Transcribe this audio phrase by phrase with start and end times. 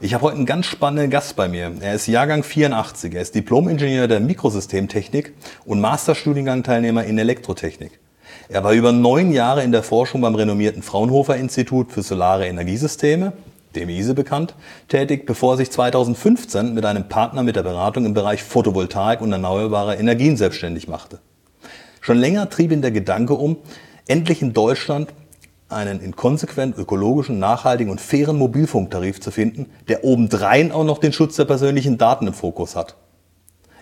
[0.00, 1.72] Ich habe heute einen ganz spannenden Gast bei mir.
[1.80, 3.14] Er ist Jahrgang 84.
[3.14, 5.34] Er ist Diplom-Ingenieur der Mikrosystemtechnik
[5.64, 8.00] und Masterstudiengang-Teilnehmer in Elektrotechnik.
[8.48, 13.34] Er war über neun Jahre in der Forschung beim renommierten Fraunhofer Institut für Solare Energiesysteme,
[13.74, 14.54] dem ISE bekannt,
[14.88, 19.32] tätig, bevor er sich 2015 mit einem Partner mit der Beratung im Bereich Photovoltaik und
[19.32, 21.20] erneuerbare Energien selbstständig machte.
[22.00, 23.58] Schon länger trieb ihn der Gedanke um,
[24.08, 25.12] endlich in Deutschland
[25.72, 31.12] einen in konsequent ökologischen, nachhaltigen und fairen Mobilfunktarif zu finden, der obendrein auch noch den
[31.12, 32.96] Schutz der persönlichen Daten im Fokus hat.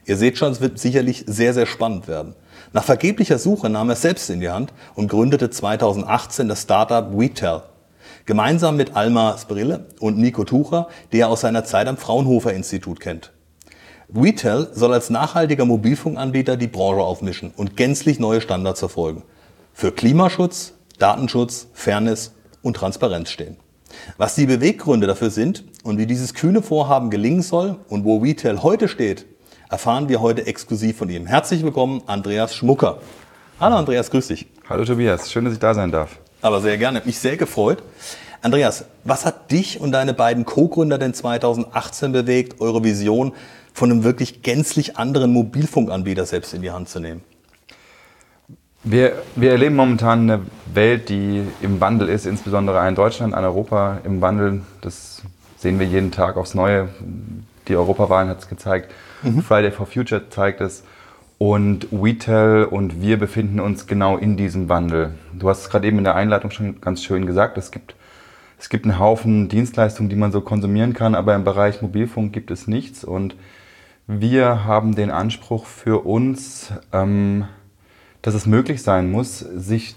[0.04, 2.34] Ihr seht schon, es wird sicherlich sehr, sehr spannend werden.
[2.72, 7.62] Nach vergeblicher Suche nahm er selbst in die Hand und gründete 2018 das Startup WeTel.
[8.24, 13.00] Gemeinsam mit Alma Sprille und Nico Tucher, die er aus seiner Zeit am Fraunhofer Institut
[13.00, 13.32] kennt.
[14.08, 19.22] WeTel soll als nachhaltiger Mobilfunkanbieter die Branche aufmischen und gänzlich neue Standards verfolgen.
[19.74, 23.56] Für Klimaschutz, Datenschutz, Fairness und Transparenz stehen.
[24.16, 28.62] Was die Beweggründe dafür sind und wie dieses kühne Vorhaben gelingen soll und wo Retail
[28.62, 29.26] heute steht,
[29.70, 31.26] erfahren wir heute exklusiv von ihm.
[31.26, 32.98] Herzlich willkommen, Andreas Schmucker.
[33.60, 34.46] Hallo Andreas, grüß dich.
[34.68, 36.18] Hallo Tobias, schön, dass ich da sein darf.
[36.42, 37.82] Aber sehr gerne, mich sehr gefreut.
[38.42, 43.32] Andreas, was hat dich und deine beiden Co-Gründer denn 2018 bewegt, eure Vision
[43.72, 47.22] von einem wirklich gänzlich anderen Mobilfunkanbieter selbst in die Hand zu nehmen?
[48.84, 53.98] Wir, wir erleben momentan eine Welt, die im Wandel ist, insbesondere in Deutschland, in Europa
[54.04, 54.62] im Wandel.
[54.80, 55.22] Das
[55.56, 56.88] sehen wir jeden Tag aufs Neue.
[57.66, 58.92] Die Europawahlen hat es gezeigt.
[59.22, 59.42] Mhm.
[59.42, 60.84] Friday for Future zeigt es.
[61.38, 65.14] Und WeTel und wir befinden uns genau in diesem Wandel.
[65.32, 67.58] Du hast es gerade eben in der Einleitung schon ganz schön gesagt.
[67.58, 67.94] Es gibt,
[68.58, 72.50] es gibt einen Haufen Dienstleistungen, die man so konsumieren kann, aber im Bereich Mobilfunk gibt
[72.50, 73.04] es nichts.
[73.04, 73.36] Und
[74.08, 77.44] wir haben den Anspruch für uns, ähm,
[78.22, 79.94] dass es möglich sein muss, sich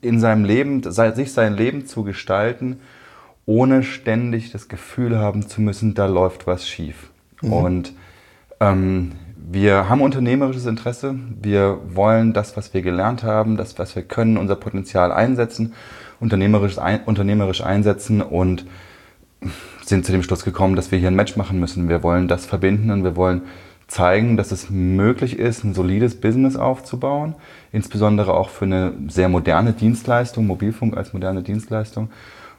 [0.00, 2.80] in seinem Leben, sich sein Leben zu gestalten,
[3.46, 7.10] ohne ständig das Gefühl haben zu müssen, da läuft was schief.
[7.42, 7.52] Mhm.
[7.52, 7.92] Und
[8.60, 11.16] ähm, wir haben unternehmerisches Interesse.
[11.40, 15.74] Wir wollen das, was wir gelernt haben, das, was wir können, unser Potenzial einsetzen,
[16.20, 18.64] unternehmerisch, ein, unternehmerisch einsetzen und
[19.84, 21.90] sind zu dem Schluss gekommen, dass wir hier ein Match machen müssen.
[21.90, 23.42] Wir wollen das verbinden und wir wollen
[23.94, 27.36] zeigen, dass es möglich ist, ein solides Business aufzubauen,
[27.70, 32.10] insbesondere auch für eine sehr moderne Dienstleistung, Mobilfunk als moderne Dienstleistung,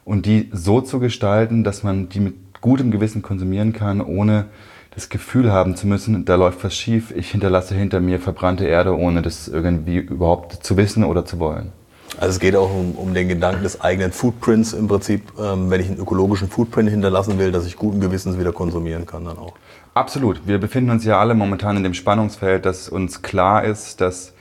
[0.06, 4.46] und die so zu gestalten, dass man die mit gutem Gewissen konsumieren kann, ohne
[4.94, 8.96] das Gefühl haben zu müssen, da läuft was schief, ich hinterlasse hinter mir verbrannte Erde,
[8.96, 11.70] ohne das irgendwie überhaupt zu wissen oder zu wollen.
[12.18, 15.82] Also es geht auch um, um den Gedanken des eigenen Footprints im Prinzip, ähm, wenn
[15.82, 19.52] ich einen ökologischen Footprint hinterlassen will, dass ich guten Gewissens wieder konsumieren kann dann auch.
[19.96, 20.46] Absolut.
[20.46, 24.34] Wir befinden uns ja alle momentan in dem Spannungsfeld, dass uns klar ist, dass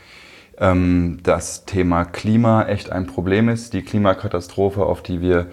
[0.58, 3.72] ähm, das Thema Klima echt ein Problem ist.
[3.72, 5.48] Die Klimakatastrophe, auf die wir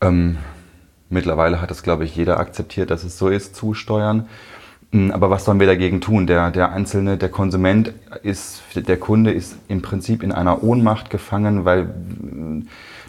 [0.00, 0.38] ähm,
[1.10, 4.26] mittlerweile hat es, glaube ich, jeder akzeptiert, dass es so ist, zusteuern.
[4.92, 6.26] Hm, aber was sollen wir dagegen tun?
[6.26, 7.92] Der, der Einzelne, der Konsument
[8.22, 12.68] ist, der Kunde ist im Prinzip in einer Ohnmacht gefangen, weil hm,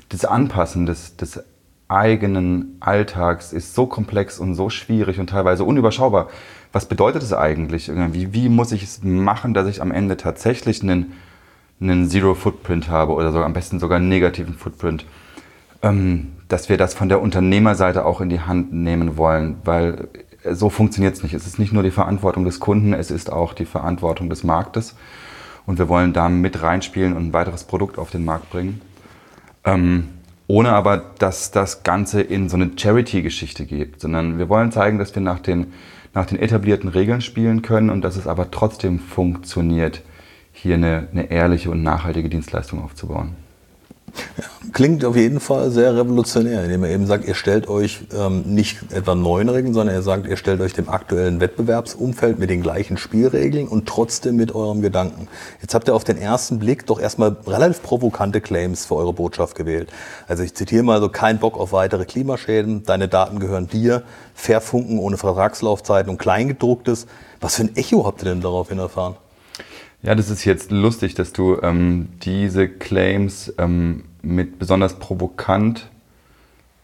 [0.10, 1.42] das Anpassen des, des
[1.88, 6.28] eigenen Alltags ist so komplex und so schwierig und teilweise unüberschaubar.
[6.72, 7.90] Was bedeutet es eigentlich?
[7.90, 11.14] Wie, wie muss ich es machen, dass ich am Ende tatsächlich einen,
[11.80, 15.06] einen Zero-Footprint habe oder sogar am besten sogar einen negativen Footprint?
[15.82, 20.10] Ähm, dass wir das von der Unternehmerseite auch in die Hand nehmen wollen, weil
[20.50, 21.34] so funktioniert es nicht.
[21.34, 24.96] Es ist nicht nur die Verantwortung des Kunden, es ist auch die Verantwortung des Marktes.
[25.66, 28.82] Und wir wollen da mit reinspielen und ein weiteres Produkt auf den Markt bringen.
[29.66, 30.10] Ähm,
[30.48, 35.14] ohne aber, dass das Ganze in so eine Charity-Geschichte geht, sondern wir wollen zeigen, dass
[35.14, 35.74] wir nach den,
[36.14, 40.04] nach den etablierten Regeln spielen können und dass es aber trotzdem funktioniert,
[40.54, 43.36] hier eine, eine ehrliche und nachhaltige Dienstleistung aufzubauen.
[44.74, 48.78] Klingt auf jeden Fall sehr revolutionär, indem er eben sagt, ihr stellt euch ähm, nicht
[48.92, 52.98] etwa neuen Regeln, sondern er sagt, ihr stellt euch dem aktuellen Wettbewerbsumfeld mit den gleichen
[52.98, 55.30] Spielregeln und trotzdem mit eurem Gedanken.
[55.62, 59.56] Jetzt habt ihr auf den ersten Blick doch erstmal relativ provokante Claims für eure Botschaft
[59.56, 59.90] gewählt.
[60.28, 64.04] Also ich zitiere mal so, kein Bock auf weitere Klimaschäden, deine Daten gehören dir,
[64.36, 67.08] Verfunken ohne Vertragslaufzeiten und Kleingedrucktes.
[67.40, 69.16] Was für ein Echo habt ihr denn daraufhin erfahren?
[70.04, 75.90] Ja, das ist jetzt lustig, dass du ähm, diese Claims ähm, mit besonders provokant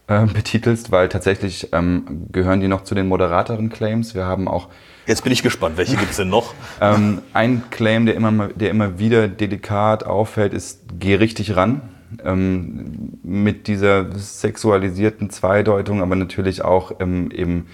[0.06, 4.14] äh, betitelst, weil tatsächlich ähm, gehören die noch zu den moderateren Claims.
[4.14, 4.68] Wir haben auch
[5.06, 6.54] Jetzt bin ich gespannt, welche gibt es denn noch?
[6.80, 11.82] ähm, ein Claim, der immer, der immer wieder delikat auffällt, ist geh richtig ran.
[12.24, 17.66] Ähm, mit dieser sexualisierten Zweideutung, aber natürlich auch ähm, im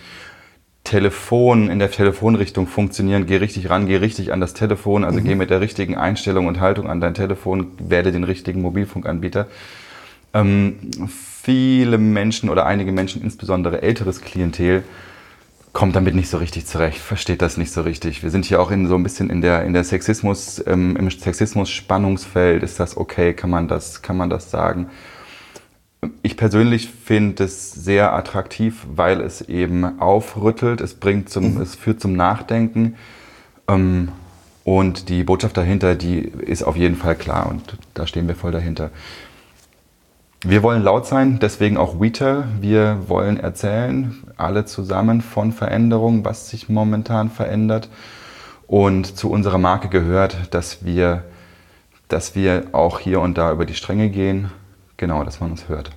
[0.85, 3.27] Telefon, in der Telefonrichtung funktionieren.
[3.27, 5.25] Geh richtig ran, geh richtig an das Telefon, also mhm.
[5.25, 9.47] geh mit der richtigen Einstellung und Haltung an dein Telefon, werde den richtigen Mobilfunkanbieter.
[10.33, 10.79] Ähm,
[11.43, 14.83] viele Menschen oder einige Menschen, insbesondere älteres Klientel,
[15.73, 18.23] kommt damit nicht so richtig zurecht, versteht das nicht so richtig.
[18.23, 21.11] Wir sind hier auch in so ein bisschen in der, in der Sexismus, ähm, im
[21.11, 22.63] Sexismus-Spannungsfeld.
[22.63, 23.35] Ist das okay?
[23.35, 24.91] Kann man das, kann man das sagen?
[26.23, 31.61] Ich persönlich finde es sehr attraktiv, weil es eben aufrüttelt, es bringt zum, mhm.
[31.61, 32.97] es führt zum Nachdenken.
[33.69, 34.09] Ähm,
[34.65, 38.53] und die Botschaft dahinter, die ist auf jeden Fall klar und da stehen wir voll
[38.53, 38.91] dahinter.
[40.43, 42.45] Wir wollen laut sein, deswegen auch Retail.
[42.61, 47.91] Wir wollen erzählen, alle zusammen von Veränderungen, was sich momentan verändert.
[48.67, 51.25] Und zu unserer Marke gehört, dass wir,
[52.09, 54.51] dass wir auch hier und da über die Stränge gehen.
[55.01, 55.93] Genau, dass man uns hört.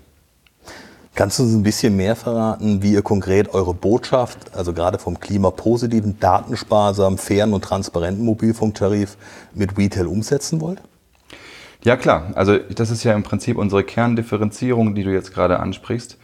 [1.14, 5.20] Kannst du uns ein bisschen mehr verraten, wie ihr konkret eure Botschaft, also gerade vom
[5.20, 9.18] klimapositiven, datensparsamen, fairen und transparenten Mobilfunktarif
[9.54, 10.82] mit Retail umsetzen wollt?
[11.84, 16.18] Ja klar, also das ist ja im Prinzip unsere Kerndifferenzierung, die du jetzt gerade ansprichst.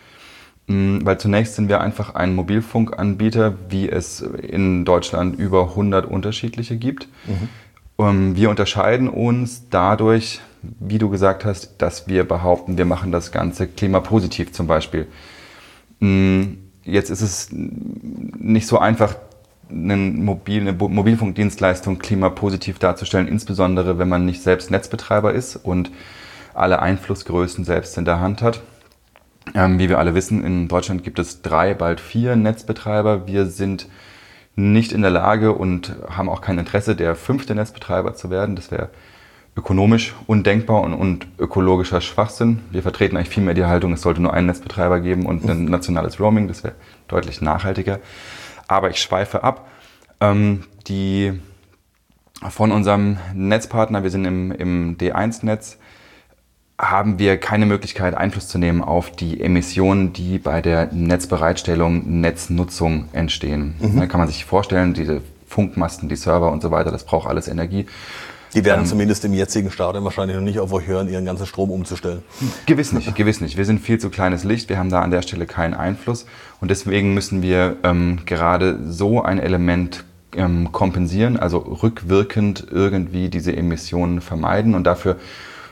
[0.68, 6.78] Mm, weil zunächst sind wir einfach ein Mobilfunkanbieter, wie es in Deutschland über 100 unterschiedliche
[6.78, 7.10] gibt.
[7.28, 7.50] Mhm.
[8.00, 13.32] Ähm, wir unterscheiden uns dadurch, wie du gesagt hast, dass wir behaupten, wir machen das
[13.32, 15.08] Ganze klimapositiv zum Beispiel.
[16.00, 16.44] Mm,
[16.84, 19.16] jetzt ist es nicht so einfach,
[19.70, 25.92] eine, Mobil, eine Mobilfunkdienstleistung klimapositiv darzustellen, insbesondere wenn man nicht selbst Netzbetreiber ist und
[26.56, 28.62] alle Einflussgrößen selbst in der Hand hat.
[29.54, 33.28] Ähm, wie wir alle wissen, in Deutschland gibt es drei, bald vier Netzbetreiber.
[33.28, 33.88] Wir sind
[34.56, 38.56] nicht in der Lage und haben auch kein Interesse, der fünfte Netzbetreiber zu werden.
[38.56, 38.90] Das wäre
[39.56, 42.62] ökonomisch undenkbar und, und, ökologischer Schwachsinn.
[42.72, 45.66] Wir vertreten eigentlich viel mehr die Haltung, es sollte nur einen Netzbetreiber geben und ein
[45.66, 46.48] nationales Roaming.
[46.48, 46.76] Das wäre
[47.08, 48.00] deutlich nachhaltiger
[48.70, 49.68] aber ich schweife ab.
[50.22, 51.34] Ähm, die
[52.50, 55.78] von unserem Netzpartner, wir sind im, im D1-Netz,
[56.80, 63.10] haben wir keine Möglichkeit, Einfluss zu nehmen auf die Emissionen, die bei der Netzbereitstellung, Netznutzung
[63.12, 63.76] entstehen.
[63.80, 64.00] Mhm.
[64.00, 67.50] Da kann man sich vorstellen, diese Funkmasten, die Server und so weiter, das braucht alles
[67.50, 67.86] Energie.
[68.54, 71.46] Die werden ähm, zumindest im jetzigen Stadium wahrscheinlich noch nicht auf euch hören, ihren ganzen
[71.46, 72.24] Strom umzustellen.
[72.66, 73.58] Gewiss nicht, gewiss nicht.
[73.58, 76.26] Wir sind viel zu kleines Licht, wir haben da an der Stelle keinen Einfluss
[76.62, 83.56] und deswegen müssen wir ähm, gerade so ein Element ähm, kompensieren, also rückwirkend irgendwie diese
[83.56, 85.18] Emissionen vermeiden und dafür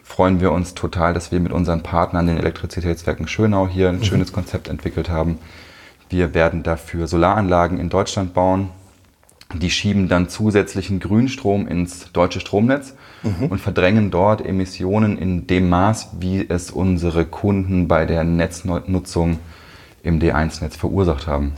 [0.07, 4.03] freuen wir uns total, dass wir mit unseren Partnern, den Elektrizitätswerken Schönau, hier ein mhm.
[4.03, 5.37] schönes Konzept entwickelt haben.
[6.09, 8.69] Wir werden dafür Solaranlagen in Deutschland bauen,
[9.53, 13.47] die schieben dann zusätzlichen Grünstrom ins deutsche Stromnetz mhm.
[13.47, 19.39] und verdrängen dort Emissionen in dem Maß, wie es unsere Kunden bei der Netznutzung
[20.03, 21.51] im D1-Netz verursacht haben.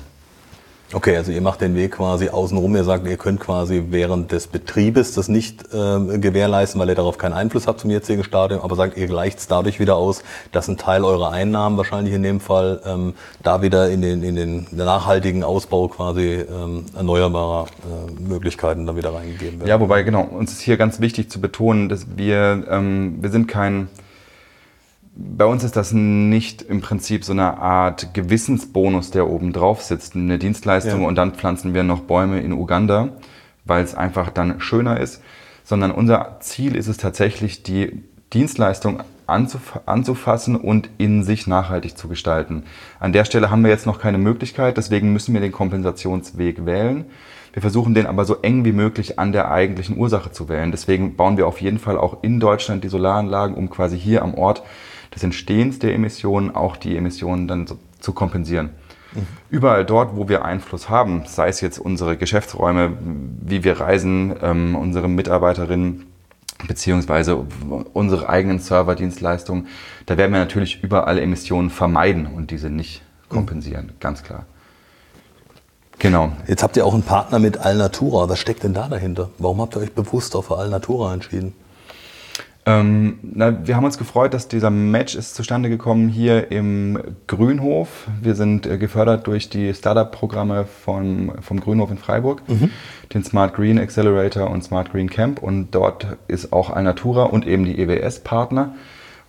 [0.91, 2.75] Okay, also ihr macht den Weg quasi außenrum.
[2.75, 7.19] Ihr sagt, ihr könnt quasi während des Betriebes das nicht äh, gewährleisten, weil ihr darauf
[7.19, 10.67] keinen Einfluss habt zum jetzigen Stadium, aber sagt, ihr gleicht es dadurch wieder aus, dass
[10.67, 13.13] ein Teil eurer Einnahmen wahrscheinlich in dem Fall ähm,
[13.43, 19.13] da wieder in den, in den nachhaltigen Ausbau quasi ähm, erneuerbarer äh, Möglichkeiten dann wieder
[19.13, 19.69] reingegeben werden.
[19.69, 23.47] Ja, wobei genau, uns ist hier ganz wichtig zu betonen, dass wir, ähm, wir sind
[23.47, 23.89] kein
[25.21, 30.15] bei uns ist das nicht im Prinzip so eine Art Gewissensbonus, der oben drauf sitzt,
[30.15, 31.07] eine Dienstleistung ja.
[31.07, 33.09] und dann pflanzen wir noch Bäume in Uganda,
[33.65, 35.21] weil es einfach dann schöner ist,
[35.65, 42.07] sondern unser Ziel ist es tatsächlich, die Dienstleistung anzuf anzufassen und in sich nachhaltig zu
[42.07, 42.63] gestalten.
[42.99, 47.05] An der Stelle haben wir jetzt noch keine Möglichkeit, deswegen müssen wir den Kompensationsweg wählen.
[47.51, 50.71] Wir versuchen den aber so eng wie möglich an der eigentlichen Ursache zu wählen.
[50.71, 54.35] Deswegen bauen wir auf jeden Fall auch in Deutschland die Solaranlagen, um quasi hier am
[54.35, 54.63] Ort
[55.15, 58.69] des Entstehens der Emissionen auch die Emissionen dann so, zu kompensieren.
[59.13, 59.27] Mhm.
[59.49, 62.97] Überall dort, wo wir Einfluss haben, sei es jetzt unsere Geschäftsräume,
[63.41, 66.05] wie wir reisen, ähm, unsere Mitarbeiterinnen,
[66.67, 67.45] beziehungsweise
[67.93, 69.67] unsere eigenen Serverdienstleistungen,
[70.05, 73.99] da werden wir natürlich überall Emissionen vermeiden und diese nicht kompensieren, mhm.
[73.99, 74.45] ganz klar.
[75.99, 76.31] Genau.
[76.47, 78.29] Jetzt habt ihr auch einen Partner mit Alnatura.
[78.29, 79.29] Was steckt denn da dahinter?
[79.37, 81.53] Warum habt ihr euch bewusst auf Alnatura entschieden?
[82.65, 88.07] Ähm, na, wir haben uns gefreut, dass dieser Match ist zustande gekommen hier im Grünhof.
[88.21, 92.69] Wir sind äh, gefördert durch die Startup-Programme vom, vom Grünhof in Freiburg, mhm.
[93.13, 95.41] den Smart Green Accelerator und Smart Green Camp.
[95.41, 98.75] Und dort ist auch Alnatura und eben die EWS Partner.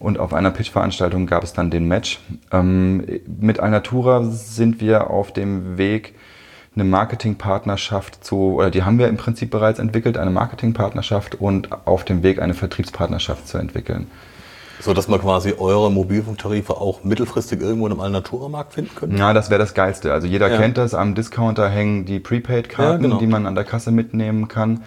[0.00, 2.20] Und auf einer Pitch-Veranstaltung gab es dann den Match.
[2.50, 6.14] Ähm, mit Alnatura sind wir auf dem Weg,
[6.74, 12.04] eine Marketingpartnerschaft zu, oder die haben wir im Prinzip bereits entwickelt, eine Marketingpartnerschaft und auf
[12.04, 14.06] dem Weg eine Vertriebspartnerschaft zu entwickeln.
[14.80, 19.16] So dass man quasi eure Mobilfunktarife auch mittelfristig irgendwo in einem Alnatura-Markt finden könnte?
[19.16, 20.12] Ja, das wäre das Geilste.
[20.12, 20.56] Also jeder ja.
[20.56, 23.18] kennt das, am Discounter hängen die Prepaid-Karten, ja, genau.
[23.18, 24.82] die man an der Kasse mitnehmen kann.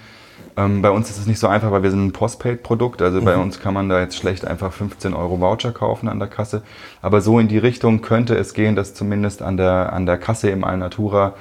[0.56, 3.04] Ähm, bei uns ist es nicht so einfach, weil wir sind ein Postpaid-Produkt.
[3.04, 3.26] Also mhm.
[3.26, 6.64] bei uns kann man da jetzt schlecht einfach 15 Euro Voucher kaufen an der Kasse.
[7.04, 10.50] Aber so in die Richtung könnte es gehen, dass zumindest an der, an der Kasse
[10.50, 11.34] im Alnatura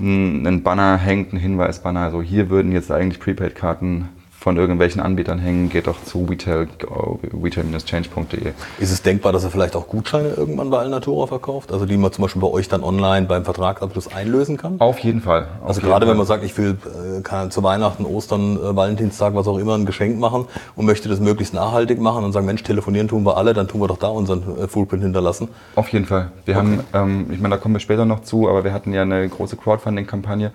[0.00, 2.00] ein, Banner hängt, ein Hinweisbanner.
[2.00, 4.08] Also hier würden jetzt eigentlich Prepaid-Karten
[4.40, 8.52] von irgendwelchen Anbietern hängen, geht doch zu retail-change.de.
[8.78, 11.74] Ist es denkbar, dass er vielleicht auch Gutscheine irgendwann bei Alnatura verkauft?
[11.74, 14.80] Also die man zum Beispiel bei euch dann online beim Vertragsabschluss einlösen kann?
[14.80, 15.48] Auf jeden Fall.
[15.60, 16.12] Auf also gerade Fall.
[16.12, 16.78] wenn man sagt, ich will
[17.22, 21.20] äh, zu Weihnachten, Ostern, äh, Valentinstag, was auch immer, ein Geschenk machen und möchte das
[21.20, 24.08] möglichst nachhaltig machen und sagen, Mensch, telefonieren tun wir alle, dann tun wir doch da
[24.08, 25.48] unseren äh, Footprint hinterlassen.
[25.74, 26.32] Auf jeden Fall.
[26.46, 26.66] Wir okay.
[26.66, 29.28] haben, ähm, ich meine, da kommen wir später noch zu, aber wir hatten ja eine
[29.28, 30.52] große Crowdfunding-Kampagne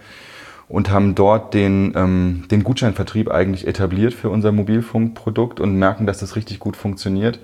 [0.67, 6.19] und haben dort den, ähm, den Gutscheinvertrieb eigentlich etabliert für unser Mobilfunkprodukt und merken, dass
[6.19, 7.39] das richtig gut funktioniert.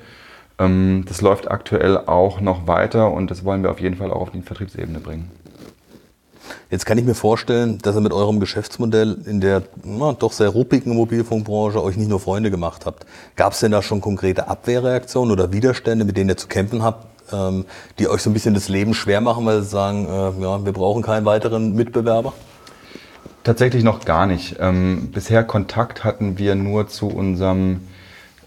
[0.59, 4.21] Ähm, das läuft aktuell auch noch weiter und das wollen wir auf jeden Fall auch
[4.21, 5.29] auf die Vertriebsebene bringen.
[6.69, 10.49] Jetzt kann ich mir vorstellen, dass ihr mit eurem Geschäftsmodell in der na, doch sehr
[10.49, 13.05] ruppigen Mobilfunkbranche euch nicht nur Freunde gemacht habt.
[13.35, 17.07] Gab es denn da schon konkrete Abwehrreaktionen oder Widerstände, mit denen ihr zu kämpfen habt,
[17.31, 17.65] ähm,
[17.99, 20.73] die euch so ein bisschen das Leben schwer machen, weil sie sagen, äh, ja, wir
[20.73, 22.33] brauchen keinen weiteren Mitbewerber?
[23.43, 24.57] Tatsächlich noch gar nicht.
[24.59, 27.81] Ähm, bisher Kontakt hatten wir nur zu unserem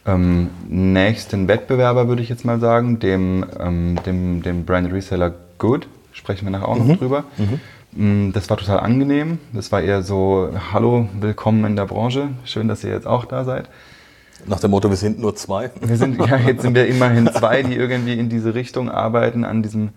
[0.06, 5.88] ähm, nächsten Wettbewerber, würde ich jetzt mal sagen, dem, ähm, dem, dem Brand Reseller Good.
[6.12, 6.88] Sprechen wir nachher auch mhm.
[6.88, 7.24] noch drüber.
[7.38, 8.28] Mhm.
[8.28, 9.38] Mm, das war total angenehm.
[9.52, 12.28] Das war eher so, hallo, willkommen in der Branche.
[12.44, 13.68] Schön, dass ihr jetzt auch da seid.
[14.46, 15.70] Nach dem Motto, wir sind nur zwei.
[15.80, 19.62] Wir sind, ja, jetzt sind wir immerhin zwei, die irgendwie in diese Richtung arbeiten, an
[19.62, 19.90] diesem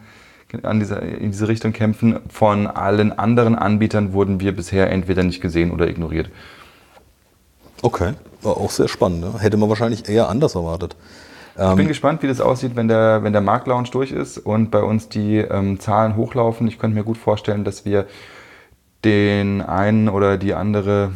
[0.64, 2.20] an dieser, in diese Richtung kämpfen.
[2.30, 6.30] Von allen anderen Anbietern wurden wir bisher entweder nicht gesehen oder ignoriert.
[7.82, 9.22] Okay, war auch sehr spannend.
[9.22, 9.40] Ne?
[9.40, 10.96] Hätte man wahrscheinlich eher anders erwartet.
[11.54, 14.70] Ich bin ähm, gespannt, wie das aussieht, wenn der, wenn der Marktlaunch durch ist und
[14.70, 16.68] bei uns die ähm, Zahlen hochlaufen.
[16.68, 18.06] Ich könnte mir gut vorstellen, dass wir
[19.04, 21.12] den einen oder die andere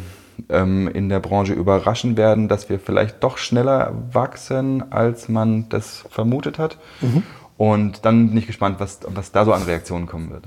[0.48, 6.04] ähm, in der Branche überraschen werden, dass wir vielleicht doch schneller wachsen, als man das
[6.10, 6.76] vermutet hat.
[7.00, 7.22] Mhm.
[7.56, 10.44] Und dann bin ich gespannt, was, was da so an Reaktionen kommen wird.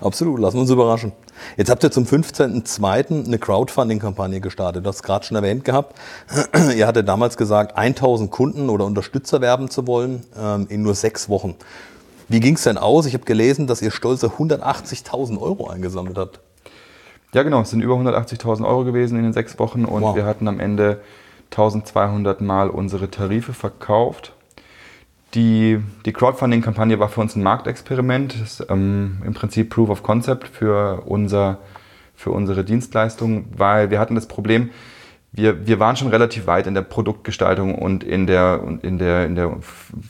[0.00, 1.12] Absolut, lassen wir uns überraschen.
[1.56, 3.26] Jetzt habt ihr zum 15.02.
[3.26, 4.84] eine Crowdfunding-Kampagne gestartet.
[4.84, 5.96] Du hast es gerade schon erwähnt gehabt.
[6.76, 11.28] ihr hattet damals gesagt, 1000 Kunden oder Unterstützer werben zu wollen ähm, in nur sechs
[11.28, 11.54] Wochen.
[12.28, 13.06] Wie ging es denn aus?
[13.06, 16.40] Ich habe gelesen, dass ihr stolze 180.000 Euro eingesammelt habt.
[17.32, 17.62] Ja, genau.
[17.62, 20.16] Es sind über 180.000 Euro gewesen in den sechs Wochen und wow.
[20.16, 21.00] wir hatten am Ende
[21.50, 24.32] 1200 Mal unsere Tarife verkauft
[25.34, 30.48] die, die Crowdfunding-Kampagne war für uns ein Marktexperiment, das ähm, im Prinzip Proof of Concept
[30.48, 31.58] für, unser,
[32.16, 34.70] für unsere Dienstleistung, weil wir hatten das Problem,
[35.32, 39.36] wir, wir waren schon relativ weit in der Produktgestaltung und in der, in der, in
[39.36, 39.56] der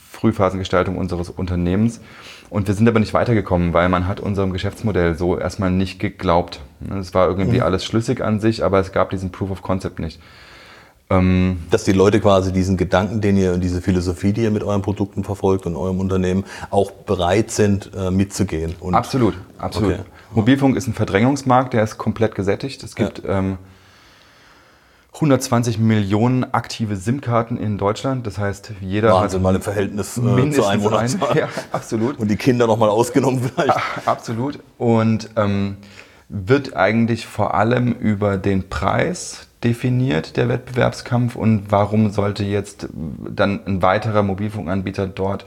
[0.09, 2.01] Frühphasengestaltung unseres Unternehmens.
[2.49, 6.59] Und wir sind aber nicht weitergekommen, weil man hat unserem Geschäftsmodell so erstmal nicht geglaubt.
[6.99, 7.63] Es war irgendwie mhm.
[7.63, 10.19] alles schlüssig an sich, aber es gab diesen Proof of Concept nicht.
[11.11, 14.63] Ähm, Dass die Leute quasi diesen Gedanken, den ihr und diese Philosophie, die ihr mit
[14.63, 18.75] euren Produkten verfolgt und eurem Unternehmen, auch bereit sind, äh, mitzugehen.
[18.79, 19.93] Und absolut, absolut.
[19.93, 20.03] Okay.
[20.33, 22.81] Mobilfunk ist ein Verdrängungsmarkt, der ist komplett gesättigt.
[22.83, 23.39] Es gibt ja.
[23.39, 23.57] ähm,
[25.15, 28.25] 120 Millionen aktive SIM-Karten in Deutschland.
[28.25, 31.35] Das heißt, jeder Wahnsinn, hat mal im Verhältnis äh, zu Einwohnerzahl.
[31.37, 32.17] Ja, absolut.
[32.19, 33.77] Und die Kinder noch mal ausgenommen vielleicht.
[34.05, 34.59] absolut.
[34.77, 35.75] Und ähm,
[36.29, 43.59] wird eigentlich vor allem über den Preis definiert, der Wettbewerbskampf, und warum sollte jetzt dann
[43.65, 45.45] ein weiterer Mobilfunkanbieter dort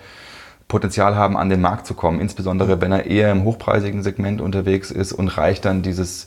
[0.68, 4.90] Potenzial haben, an den Markt zu kommen, insbesondere wenn er eher im hochpreisigen Segment unterwegs
[4.90, 6.26] ist und reicht dann dieses,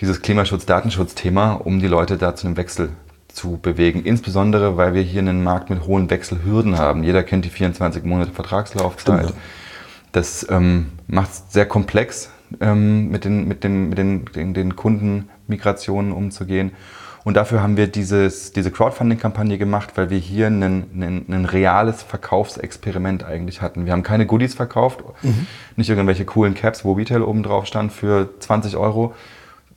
[0.00, 2.90] dieses Klimaschutz-Datenschutz-Thema, um die Leute da zu einem Wechsel
[3.28, 4.04] zu bewegen.
[4.04, 7.02] Insbesondere, weil wir hier einen Markt mit hohen Wechselhürden haben.
[7.02, 9.24] Jeder kennt die 24 Monate Vertragslaufzeit.
[9.24, 9.40] Stimmt.
[10.12, 14.76] Das ähm, macht es sehr komplex, ähm, mit, den, mit, den, mit den, den, den
[14.76, 16.70] Kundenmigrationen umzugehen.
[17.24, 23.62] Und dafür haben wir dieses, diese Crowdfunding-Kampagne gemacht, weil wir hier ein, reales Verkaufsexperiment eigentlich
[23.62, 23.86] hatten.
[23.86, 25.46] Wir haben keine Goodies verkauft, mhm.
[25.76, 29.14] nicht irgendwelche coolen Caps, wo Retail oben drauf stand für 20 Euro.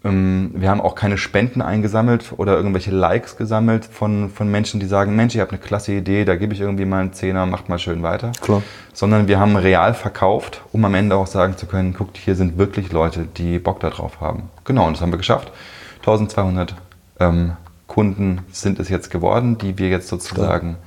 [0.04, 4.86] Ähm, wir haben auch keine Spenden eingesammelt oder irgendwelche Likes gesammelt von, von Menschen, die
[4.86, 7.70] sagen, Mensch, ihr habt eine klasse Idee, da gebe ich irgendwie mal einen Zehner, macht
[7.70, 8.34] mal schön weiter.
[8.42, 8.62] Klar.
[8.94, 12.58] Sondern wir haben real verkauft, um am Ende auch sagen zu können, guckt, hier sind
[12.58, 14.50] wirklich Leute, die Bock darauf haben.
[14.66, 15.52] Genau, und das haben wir geschafft.
[16.00, 16.76] 1200
[17.20, 17.54] ähm,
[17.88, 20.78] Kunden sind es jetzt geworden, die wir jetzt sozusagen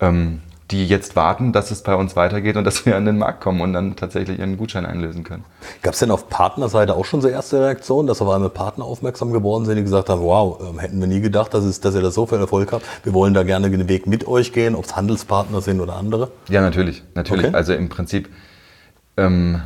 [0.00, 3.40] ähm, die jetzt warten, dass es bei uns weitergeht und dass wir an den Markt
[3.40, 5.44] kommen und dann tatsächlich ihren Gutschein einlösen können.
[5.82, 9.32] Gab es denn auf Partnerseite auch schon so erste Reaktionen, dass auf einmal Partner aufmerksam
[9.32, 12.02] geworden sind, die gesagt haben, wow, ähm, hätten wir nie gedacht, dass, es, dass ihr
[12.02, 12.84] da so viel Erfolg habt.
[13.02, 16.30] Wir wollen da gerne den Weg mit euch gehen, ob es Handelspartner sind oder andere?
[16.48, 17.02] Ja, natürlich.
[17.14, 17.46] natürlich.
[17.46, 17.54] Okay.
[17.54, 18.28] Also im Prinzip
[19.16, 19.62] ähm,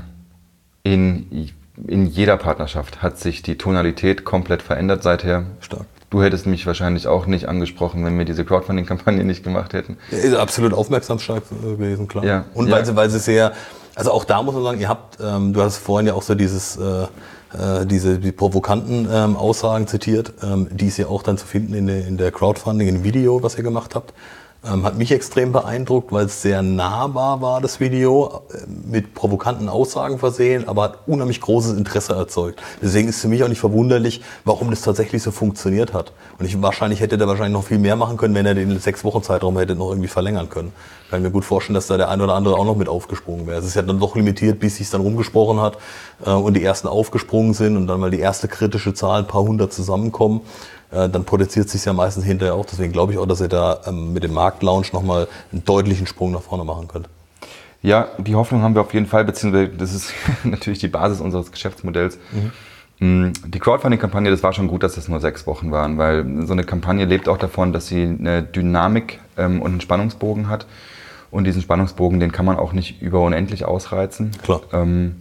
[0.84, 1.50] in,
[1.86, 5.44] in jeder Partnerschaft hat sich die Tonalität komplett verändert seither.
[5.60, 5.86] Stark.
[6.10, 9.96] Du hättest mich wahrscheinlich auch nicht angesprochen, wenn wir diese Crowdfunding-Kampagne nicht gemacht hätten.
[10.10, 12.24] Ist absolut aufmerksamstark gewesen, klar.
[12.24, 12.44] Ja.
[12.52, 12.76] Und ja.
[12.76, 13.52] weil, sie, weil sie sehr,
[13.94, 16.34] also auch da muss man sagen, ihr habt, ähm, du hast vorhin ja auch so
[16.34, 21.38] dieses, äh, äh, diese die provokanten ähm, Aussagen zitiert, ähm, die ist ja auch dann
[21.38, 24.12] zu finden in der, in der Crowdfunding, in dem Video, was ihr gemacht habt.
[24.64, 29.68] Ähm, hat mich extrem beeindruckt, weil es sehr nahbar war, das Video, äh, mit provokanten
[29.68, 32.62] Aussagen versehen, aber hat unheimlich großes Interesse erzeugt.
[32.80, 36.12] Deswegen ist es für mich auch nicht verwunderlich, warum das tatsächlich so funktioniert hat.
[36.38, 39.02] Und ich wahrscheinlich hätte der wahrscheinlich noch viel mehr machen können, wenn er den sechs
[39.02, 40.72] Wochen Zeitraum hätte noch irgendwie verlängern können.
[41.10, 43.48] Kann ich mir gut vorstellen, dass da der ein oder andere auch noch mit aufgesprungen
[43.48, 43.58] wäre.
[43.58, 45.76] Es ist ja dann doch limitiert, bis sich dann rumgesprochen hat
[46.24, 49.42] äh, und die ersten aufgesprungen sind und dann mal die erste kritische Zahl, ein paar
[49.42, 50.42] hundert zusammenkommen.
[50.92, 52.66] Äh, dann potenziert sich ja meistens hinterher auch.
[52.66, 56.32] Deswegen glaube ich auch, dass ihr da ähm, mit dem Marktlaunch nochmal einen deutlichen Sprung
[56.32, 57.08] nach vorne machen könnt.
[57.82, 60.12] Ja, die Hoffnung haben wir auf jeden Fall, beziehungsweise das ist
[60.44, 62.18] natürlich die Basis unseres Geschäftsmodells.
[62.30, 63.32] Mhm.
[63.46, 66.62] Die Crowdfunding-Kampagne, das war schon gut, dass das nur sechs Wochen waren, weil so eine
[66.62, 70.66] Kampagne lebt auch davon, dass sie eine Dynamik ähm, und einen Spannungsbogen hat.
[71.32, 74.30] Und diesen Spannungsbogen, den kann man auch nicht über unendlich ausreizen.
[74.44, 74.60] Klar.
[74.72, 75.16] Ähm,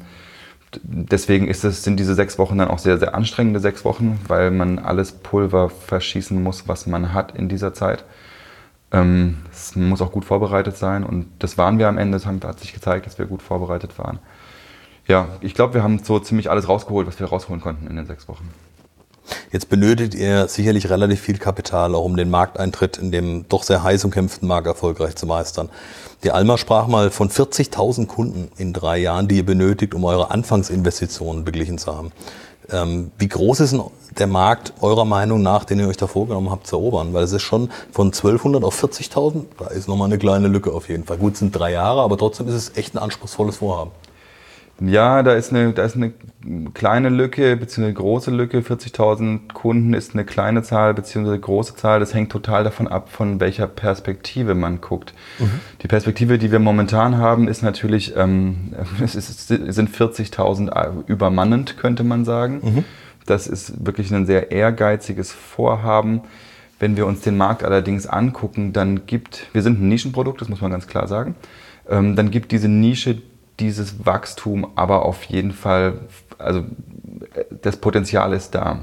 [0.84, 4.52] deswegen ist es, sind diese sechs Wochen dann auch sehr, sehr anstrengende sechs Wochen, weil
[4.52, 8.06] man alles Pulver verschießen muss, was man hat in dieser Zeit.
[8.92, 12.18] Ähm, es muss auch gut vorbereitet sein und das waren wir am Ende.
[12.18, 14.20] Es hat sich gezeigt, dass wir gut vorbereitet waren.
[15.08, 18.06] Ja, ich glaube, wir haben so ziemlich alles rausgeholt, was wir rausholen konnten in den
[18.06, 18.50] sechs Wochen.
[19.52, 23.84] Jetzt benötigt ihr sicherlich relativ viel Kapital, auch um den Markteintritt in dem doch sehr
[23.84, 25.70] heiß umkämpften Markt erfolgreich zu meistern.
[26.24, 30.30] Die Alma sprach mal von 40.000 Kunden in drei Jahren, die ihr benötigt, um eure
[30.30, 32.12] Anfangsinvestitionen beglichen zu haben.
[32.70, 33.82] Ähm, wie groß ist denn
[34.20, 37.14] der Markt eurer Meinung nach, den ihr euch da vorgenommen habt, zu erobern?
[37.14, 40.90] Weil es ist schon von 1200 auf 40.000, da ist nochmal eine kleine Lücke auf
[40.90, 41.18] jeden Fall.
[41.18, 43.92] Gut, es sind drei Jahre, aber trotzdem ist es echt ein anspruchsvolles Vorhaben.
[44.84, 46.12] Ja, da ist eine, da ist eine
[46.74, 48.62] kleine Lücke beziehungsweise eine große Lücke.
[48.62, 52.00] 40.000 Kunden ist eine kleine Zahl beziehungsweise eine große Zahl.
[52.00, 55.14] Das hängt total davon ab, von welcher Perspektive man guckt.
[55.38, 55.60] Mhm.
[55.84, 62.04] Die Perspektive, die wir momentan haben, ist natürlich, ähm, es, ist, sind 40.000 übermannend, könnte
[62.04, 62.62] man sagen.
[62.64, 62.84] Mhm.
[63.28, 66.22] Das ist wirklich ein sehr ehrgeiziges Vorhaben.
[66.80, 70.62] Wenn wir uns den Markt allerdings angucken, dann gibt, wir sind ein Nischenprodukt, das muss
[70.62, 71.36] man ganz klar sagen,
[71.88, 73.22] ähm, dann gibt diese Nische
[73.62, 76.00] dieses Wachstum aber auf jeden Fall,
[76.38, 76.64] also
[77.62, 78.80] das Potenzial ist da.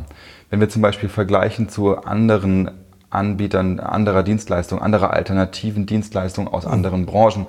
[0.48, 2.70] Wenn wir zum Beispiel vergleichen zu anderen
[3.10, 6.72] Anbietern anderer Dienstleistungen, anderer alternativen Dienstleistungen aus mhm.
[6.72, 7.46] anderen Branchen,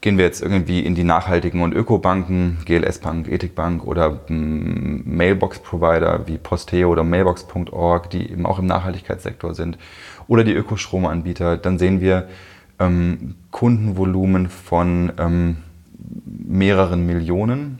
[0.00, 6.26] gehen wir jetzt irgendwie in die nachhaltigen und Ökobanken, GLS Bank, Ethikbank oder mm, Mailbox-Provider
[6.26, 9.78] wie Posteo oder Mailbox.org, die eben auch im Nachhaltigkeitssektor sind,
[10.28, 12.28] oder die Ökostromanbieter, dann sehen wir
[12.78, 15.56] ähm, Kundenvolumen von ähm,
[16.24, 17.78] mehreren Millionen.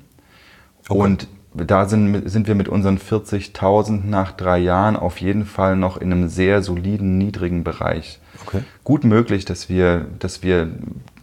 [0.89, 0.99] Okay.
[0.99, 5.97] Und da sind, sind wir mit unseren 40.000 nach drei Jahren auf jeden Fall noch
[5.97, 8.21] in einem sehr soliden, niedrigen Bereich.
[8.47, 8.63] Okay.
[8.85, 10.69] Gut möglich, dass wir, dass wir,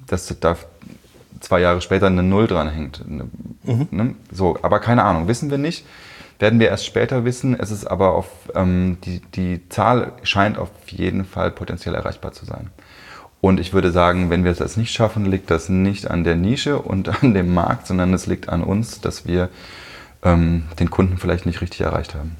[0.07, 0.57] dass da
[1.39, 3.03] zwei Jahre später eine Null dran hängt.
[3.07, 3.87] Mhm.
[3.91, 4.15] Ne?
[4.31, 5.85] So, aber keine Ahnung, wissen wir nicht.
[6.39, 7.57] Werden wir erst später wissen.
[7.57, 12.45] Es ist aber auf, ähm, die, die Zahl scheint auf jeden Fall potenziell erreichbar zu
[12.45, 12.71] sein.
[13.43, 16.79] Und ich würde sagen, wenn wir das nicht schaffen, liegt das nicht an der Nische
[16.79, 19.49] und an dem Markt, sondern es liegt an uns, dass wir
[20.23, 22.37] ähm, den Kunden vielleicht nicht richtig erreicht haben.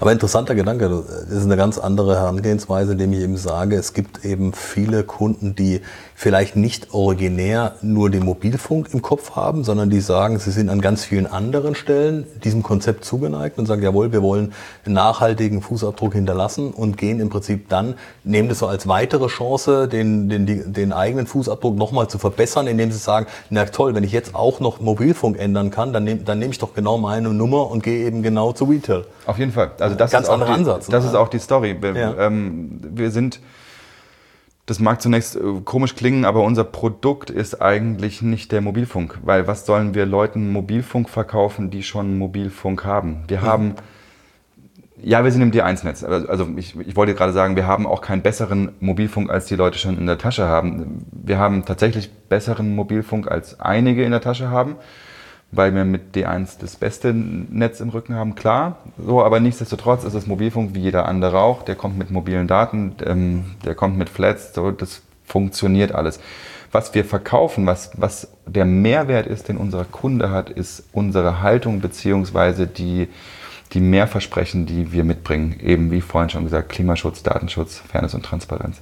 [0.00, 4.24] Aber interessanter Gedanke, das ist eine ganz andere Herangehensweise, indem ich eben sage, es gibt
[4.24, 5.82] eben viele Kunden, die
[6.14, 10.80] vielleicht nicht originär nur den Mobilfunk im Kopf haben, sondern die sagen, sie sind an
[10.80, 14.52] ganz vielen anderen Stellen diesem Konzept zugeneigt und sagen, jawohl, wir wollen
[14.84, 19.88] einen nachhaltigen Fußabdruck hinterlassen und gehen im Prinzip dann, nehmen das so als weitere Chance,
[19.88, 24.12] den, den, den eigenen Fußabdruck nochmal zu verbessern, indem sie sagen, na toll, wenn ich
[24.12, 27.70] jetzt auch noch Mobilfunk ändern kann, dann nehme dann nehm ich doch genau meine Nummer
[27.70, 29.04] und gehe eben genau zu Retail.
[29.26, 29.72] Auf jeden Fall.
[29.78, 30.86] Also das Ganz ist anderer die, Ansatz.
[30.86, 31.10] Das ne?
[31.10, 31.76] ist auch die Story.
[31.82, 32.26] Ja.
[32.26, 33.40] ähm, wir sind,
[34.66, 39.18] das mag zunächst äh, komisch klingen, aber unser Produkt ist eigentlich nicht der Mobilfunk.
[39.22, 43.24] Weil was sollen wir Leuten Mobilfunk verkaufen, die schon Mobilfunk haben?
[43.28, 43.74] Wir haben,
[44.96, 46.02] ja, wir sind im D1-Netz.
[46.02, 49.56] Also also ich, ich wollte gerade sagen, wir haben auch keinen besseren Mobilfunk, als die
[49.56, 51.04] Leute schon in der Tasche haben.
[51.12, 54.76] Wir haben tatsächlich besseren Mobilfunk, als einige in der Tasche haben
[55.56, 58.78] weil wir mit D1 das beste Netz im Rücken haben, klar.
[58.98, 61.62] So, aber nichtsdestotrotz ist es Mobilfunk wie jeder andere auch.
[61.62, 64.54] Der kommt mit mobilen Daten, ähm, der kommt mit Flats.
[64.54, 66.20] So, das funktioniert alles.
[66.72, 71.80] Was wir verkaufen, was, was der Mehrwert ist, den unser Kunde hat, ist unsere Haltung
[71.80, 73.08] beziehungsweise die,
[73.72, 75.60] die Mehrversprechen, die wir mitbringen.
[75.60, 78.80] Eben wie vorhin schon gesagt, Klimaschutz, Datenschutz, Fairness und Transparenz.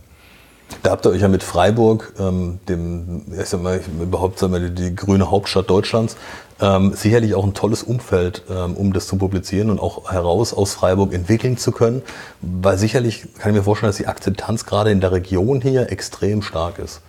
[0.82, 4.60] Da habt ihr euch ja mit Freiburg, ähm, dem, ich sag mal, überhaupt sagen wir,
[4.60, 6.16] die, die grüne Hauptstadt Deutschlands,
[6.62, 10.72] ähm, sicherlich auch ein tolles Umfeld, ähm, um das zu publizieren und auch heraus aus
[10.74, 12.02] Freiburg entwickeln zu können.
[12.40, 16.40] Weil sicherlich kann ich mir vorstellen, dass die Akzeptanz gerade in der Region hier extrem
[16.40, 17.02] stark ist.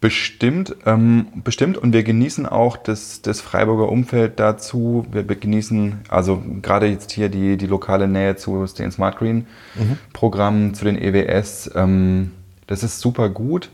[0.00, 1.76] Bestimmt, ähm, bestimmt.
[1.76, 5.06] Und wir genießen auch das, das Freiburger Umfeld dazu.
[5.10, 9.98] Wir genießen also gerade jetzt hier die, die lokale Nähe zu den Smart Green mhm.
[10.12, 11.70] Programmen, zu den EWS.
[11.74, 12.32] Ähm,
[12.66, 13.70] das ist super gut.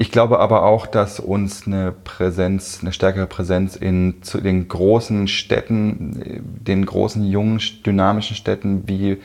[0.00, 5.26] Ich glaube aber auch, dass uns eine Präsenz, eine stärkere Präsenz in zu den großen
[5.26, 9.18] Städten, den großen, jungen, dynamischen Städten wie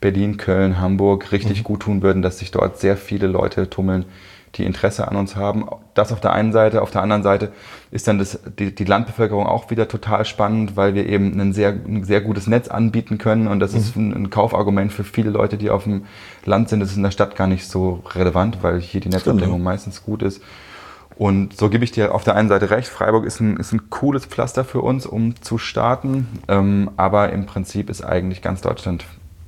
[0.00, 1.64] Berlin, Köln, Hamburg richtig mhm.
[1.64, 4.04] gut tun würden, dass sich dort sehr viele Leute tummeln,
[4.56, 5.66] die Interesse an uns haben.
[5.94, 7.52] Das auf der einen Seite, auf der anderen Seite
[7.90, 11.70] ist dann das, die, die Landbevölkerung auch wieder total spannend, weil wir eben ein sehr,
[11.70, 13.78] ein sehr gutes Netz anbieten können und das mhm.
[13.78, 16.06] ist ein, ein, Kaufargument für viele Leute, die auf dem
[16.44, 16.80] Land sind.
[16.80, 20.22] Das ist in der Stadt gar nicht so relevant, weil hier die Netzabdeckung meistens gut
[20.22, 20.42] ist.
[21.16, 23.90] Und so gebe ich dir auf der einen Seite recht, Freiburg ist ein, ist ein
[23.90, 29.04] cooles Pflaster für uns, um zu starten, ähm, aber im Prinzip ist eigentlich ganz Deutschland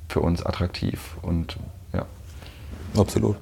[0.07, 1.57] für uns attraktiv und
[1.91, 2.05] ja.
[2.95, 3.37] Absolut.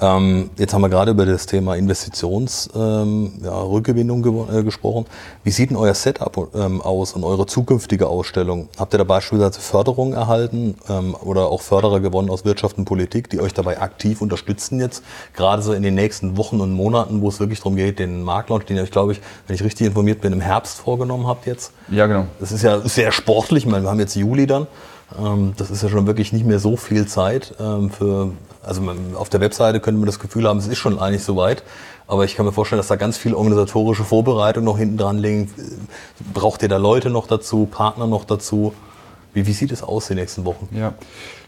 [0.00, 5.06] Ähm, jetzt haben wir gerade über das Thema Investitionsrückgewinnung ähm, ja, äh, gesprochen.
[5.44, 8.68] Wie sieht denn euer Setup ähm, aus und eure zukünftige Ausstellung?
[8.78, 13.30] Habt ihr da beispielsweise Förderung erhalten ähm, oder auch Förderer gewonnen aus Wirtschaft und Politik,
[13.30, 15.02] die euch dabei aktiv unterstützen jetzt,
[15.34, 18.66] gerade so in den nächsten Wochen und Monaten, wo es wirklich darum geht, den Marktlaunch,
[18.66, 21.72] den ihr euch, glaube ich, wenn ich richtig informiert bin, im Herbst vorgenommen habt jetzt?
[21.88, 22.26] Ja, genau.
[22.40, 23.64] Das ist ja sehr sportlich.
[23.64, 24.66] Ich meine, wir haben jetzt Juli dann.
[25.18, 28.32] Ähm, das ist ja schon wirklich nicht mehr so viel Zeit ähm, für,
[28.66, 28.82] also
[29.14, 31.62] auf der Webseite könnte man das Gefühl haben, es ist schon eigentlich soweit.
[32.08, 35.50] Aber ich kann mir vorstellen, dass da ganz viel organisatorische Vorbereitung noch hinten dran liegen.
[36.32, 38.74] Braucht ihr da Leute noch dazu, Partner noch dazu?
[39.34, 40.68] Wie, wie sieht es aus die nächsten Wochen?
[40.72, 40.94] Ja,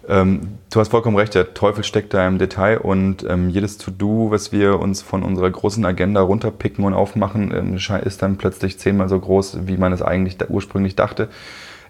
[0.09, 4.31] ähm, du hast vollkommen recht, der Teufel steckt da im Detail und ähm, jedes To-Do,
[4.31, 9.09] was wir uns von unserer großen Agenda runterpicken und aufmachen, ähm, ist dann plötzlich zehnmal
[9.09, 11.29] so groß, wie man es eigentlich da ursprünglich dachte.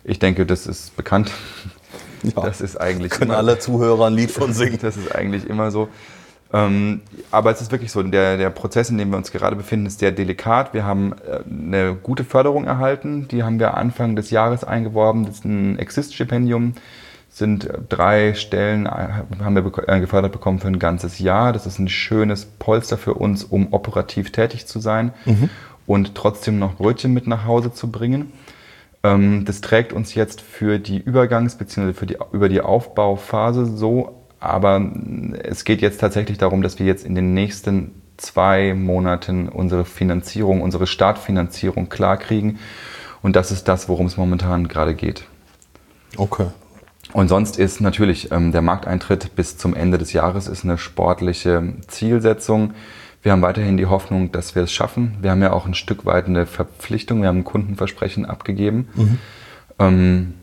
[0.02, 1.30] Ich denke, das ist bekannt.
[2.22, 4.78] Ja, das ist eigentlich können immer, alle Zuhörer ein Lied von singen.
[4.82, 5.88] Das ist eigentlich immer so.
[6.52, 9.86] Ähm, aber es ist wirklich so, der, der Prozess, in dem wir uns gerade befinden,
[9.86, 10.72] ist sehr delikat.
[10.72, 13.28] Wir haben äh, eine gute Förderung erhalten.
[13.28, 15.26] Die haben wir Anfang des Jahres eingeworben.
[15.26, 16.74] Das ist ein Exist-Stipendium.
[17.30, 18.88] Sind drei Stellen, äh,
[19.40, 21.52] haben wir äh, gefördert bekommen für ein ganzes Jahr.
[21.52, 25.50] Das ist ein schönes Polster für uns, um operativ tätig zu sein mhm.
[25.86, 28.32] und trotzdem noch Brötchen mit nach Hause zu bringen.
[29.08, 31.92] Ähm, das trägt uns jetzt für die Übergangs- bzw.
[31.92, 34.92] Für die, über die Aufbauphase so, aber
[35.42, 40.60] es geht jetzt tatsächlich darum, dass wir jetzt in den nächsten zwei Monaten unsere Finanzierung,
[40.60, 42.58] unsere Startfinanzierung klarkriegen.
[43.22, 45.24] Und das ist das, worum es momentan gerade geht.
[46.16, 46.46] Okay.
[47.12, 51.74] Und sonst ist natürlich ähm, der Markteintritt bis zum Ende des Jahres ist eine sportliche
[51.86, 52.74] Zielsetzung.
[53.22, 55.16] Wir haben weiterhin die Hoffnung, dass wir es schaffen.
[55.20, 58.88] Wir haben ja auch ein Stück weit eine Verpflichtung, wir haben ein Kundenversprechen abgegeben.
[58.94, 59.18] Mhm.
[59.80, 60.34] Ähm,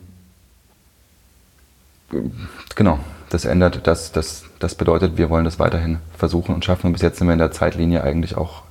[2.74, 2.98] genau,
[3.30, 6.88] das ändert, das, das, das bedeutet, wir wollen das weiterhin versuchen und schaffen.
[6.88, 8.62] Und bis jetzt sind wir in der Zeitlinie eigentlich auch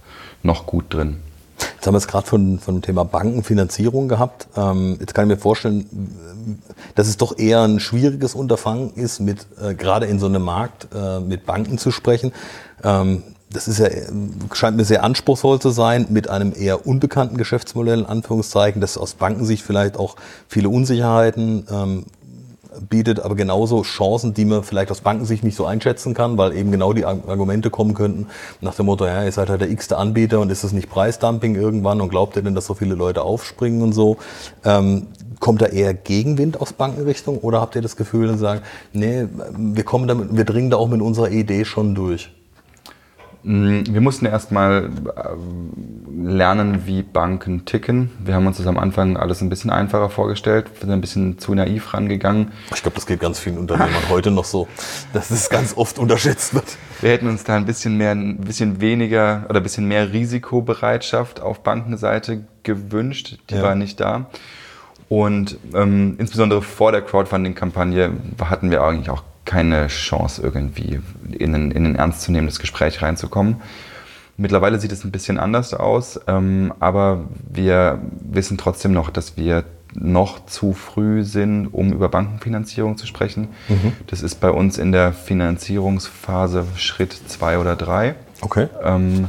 [0.43, 1.17] noch gut drin.
[1.57, 4.47] Jetzt haben wir es gerade von, von dem Thema Bankenfinanzierung gehabt.
[4.55, 6.59] Ähm, jetzt kann ich mir vorstellen,
[6.95, 10.87] dass es doch eher ein schwieriges Unterfangen ist, mit äh, gerade in so einem Markt
[10.93, 12.33] äh, mit Banken zu sprechen.
[12.83, 13.87] Ähm, das ist ja,
[14.53, 19.13] scheint mir sehr anspruchsvoll zu sein, mit einem eher unbekannten Geschäftsmodell, in Anführungszeichen, das aus
[19.13, 20.15] Bankensicht vielleicht auch
[20.47, 22.05] viele Unsicherheiten ähm,
[22.89, 26.71] bietet, aber genauso Chancen, die man vielleicht aus Bankensicht nicht so einschätzen kann, weil eben
[26.71, 28.27] genau die Argumente kommen könnten
[28.61, 31.55] nach dem Motto, ja, ihr seid halt der x-te Anbieter und ist das nicht Preisdumping
[31.55, 34.17] irgendwann und glaubt ihr denn, dass so viele Leute aufspringen und so?
[34.63, 35.07] Ähm,
[35.39, 38.61] kommt da eher Gegenwind aus Bankenrichtung oder habt ihr das Gefühl und sagen,
[38.93, 39.27] nee,
[39.57, 42.34] wir kommen damit, wir dringen da auch mit unserer Idee schon durch?
[43.45, 48.09] Mm, wir mussten erstmal äh, lernen, wie Banken ticken.
[48.17, 51.53] Wir haben uns das am Anfang alles ein bisschen einfacher vorgestellt, sind ein bisschen zu
[51.53, 52.51] naiv rangegangen.
[52.73, 54.67] Ich glaube, das geht ganz vielen Unternehmern heute noch so,
[55.13, 56.65] dass es ganz oft unterschätzt wird.
[57.01, 61.39] Wir hätten uns da ein bisschen mehr, ein bisschen weniger oder ein bisschen mehr Risikobereitschaft
[61.39, 63.37] auf Bankenseite gewünscht.
[63.51, 63.61] Die ja.
[63.61, 64.25] war nicht da.
[65.07, 70.99] Und ähm, insbesondere vor der Crowdfunding-Kampagne hatten wir eigentlich auch keine Chance, irgendwie
[71.31, 73.57] in ein, in ein ernstzunehmendes Gespräch reinzukommen.
[74.37, 79.63] Mittlerweile sieht es ein bisschen anders aus, ähm, aber wir wissen trotzdem noch, dass wir
[79.93, 83.47] noch zu früh sind, um über Bankenfinanzierung zu sprechen.
[83.69, 83.93] Mhm.
[84.07, 88.15] Das ist bei uns in der Finanzierungsphase Schritt zwei oder drei.
[88.41, 88.67] Okay.
[88.83, 89.27] Ähm,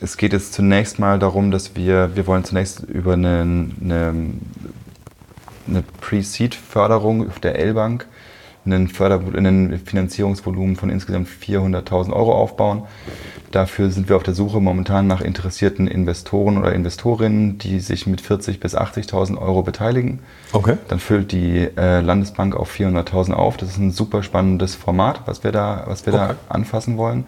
[0.00, 4.14] es geht jetzt zunächst mal darum, dass wir, wir wollen zunächst über eine, eine,
[5.66, 8.06] eine Pre-Seed-Förderung auf der L-Bank
[8.72, 12.82] einen, Förder einen Finanzierungsvolumen von insgesamt 400.000 Euro aufbauen.
[13.50, 18.20] Dafür sind wir auf der Suche momentan nach interessierten Investoren oder Investorinnen, die sich mit
[18.20, 20.20] 40.000 bis 80.000 Euro beteiligen.
[20.52, 20.76] Okay.
[20.88, 23.56] Dann füllt die äh, Landesbank auf 400.000 auf.
[23.56, 26.34] Das ist ein super spannendes Format, was wir da, was wir okay.
[26.48, 27.26] da anfassen wollen.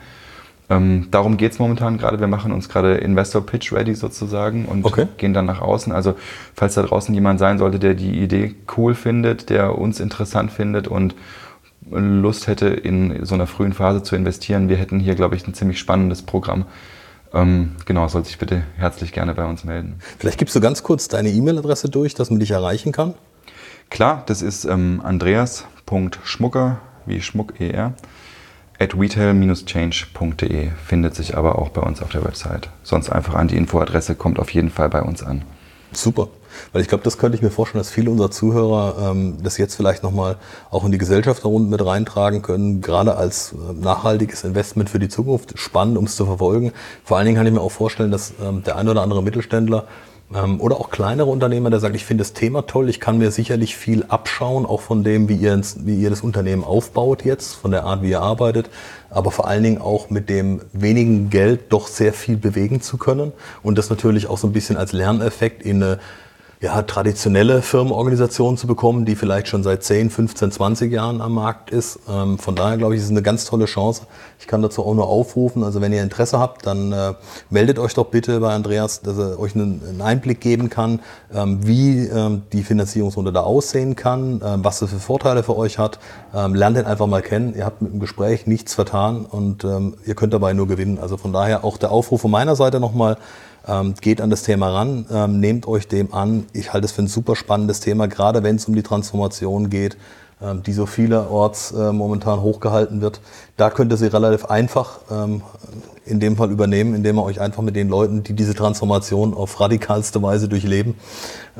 [0.70, 2.20] Ähm, darum geht es momentan gerade.
[2.20, 5.09] Wir machen uns gerade Investor Pitch ready sozusagen und okay.
[5.18, 5.92] gehen dann nach außen.
[5.92, 6.14] Also
[6.54, 10.87] falls da draußen jemand sein sollte, der die Idee cool findet, der uns interessant findet
[10.87, 11.16] und
[11.90, 15.54] Lust hätte, in so einer frühen Phase zu investieren, wir hätten hier, glaube ich, ein
[15.54, 16.66] ziemlich spannendes Programm.
[17.33, 19.96] Ähm, genau, soll sich bitte herzlich gerne bei uns melden.
[20.18, 23.14] Vielleicht gibst du ganz kurz deine E-Mail-Adresse durch, dass man dich erreichen kann.
[23.88, 27.94] Klar, das ist ähm, andreas.schmucker, wie Schmuck ER,
[28.80, 32.70] at retail-change.de findet sich aber auch bei uns auf der Website.
[32.82, 35.42] Sonst einfach an die Infoadresse, kommt auf jeden Fall bei uns an.
[35.92, 36.28] Super.
[36.72, 39.74] Weil ich glaube, das könnte ich mir vorstellen, dass viele unserer Zuhörer ähm, das jetzt
[39.74, 40.36] vielleicht nochmal
[40.70, 45.08] auch in die Gesellschaft darunter mit reintragen können, gerade als äh, nachhaltiges Investment für die
[45.08, 45.58] Zukunft.
[45.58, 46.72] Spannend, um es zu verfolgen.
[47.04, 49.80] Vor allen Dingen kann ich mir auch vorstellen, dass ähm, der ein oder andere Mittelständler
[49.80, 49.84] ähm,
[50.32, 53.76] oder auch kleinere Unternehmer, der sagt, ich finde das Thema toll, ich kann mir sicherlich
[53.76, 57.82] viel abschauen, auch von dem, wie ihr, wie ihr das Unternehmen aufbaut jetzt, von der
[57.82, 58.70] Art, wie ihr arbeitet,
[59.10, 63.32] aber vor allen Dingen auch mit dem wenigen Geld doch sehr viel bewegen zu können
[63.64, 65.98] und das natürlich auch so ein bisschen als Lerneffekt in eine
[66.62, 71.70] ja, traditionelle Firmenorganisation zu bekommen, die vielleicht schon seit 10, 15, 20 Jahren am Markt
[71.70, 72.00] ist.
[72.06, 74.02] Ähm, von daher glaube ich, ist es eine ganz tolle Chance.
[74.38, 75.64] Ich kann dazu auch nur aufrufen.
[75.64, 77.14] Also wenn ihr Interesse habt, dann äh,
[77.48, 81.00] meldet euch doch bitte bei Andreas, dass er euch einen, einen Einblick geben kann,
[81.32, 85.78] ähm, wie ähm, die Finanzierungsrunde da aussehen kann, ähm, was das für Vorteile für euch
[85.78, 85.98] hat.
[86.34, 87.54] Ähm, lernt den einfach mal kennen.
[87.56, 90.98] Ihr habt mit dem Gespräch nichts vertan und ähm, ihr könnt dabei nur gewinnen.
[90.98, 93.16] Also von daher auch der Aufruf von meiner Seite nochmal.
[93.66, 96.46] Ähm, geht an das Thema ran, ähm, nehmt euch dem an.
[96.52, 99.96] Ich halte es für ein super spannendes Thema, gerade wenn es um die Transformation geht,
[100.42, 103.20] ähm, die so vielerorts äh, momentan hochgehalten wird.
[103.58, 105.42] Da könnt ihr sie relativ einfach ähm,
[106.06, 109.60] in dem Fall übernehmen, indem ihr euch einfach mit den Leuten, die diese Transformation auf
[109.60, 110.94] radikalste Weise durchleben,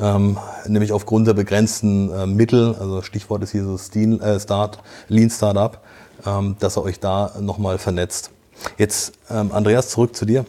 [0.00, 4.78] ähm, nämlich aufgrund der begrenzten äh, Mittel, also Stichwort ist hier so Steam, äh, Start,
[5.08, 5.78] Lean Startup,
[6.24, 8.30] ähm, dass ihr euch da nochmal vernetzt.
[8.76, 10.44] Jetzt, Andreas, zurück zu dir.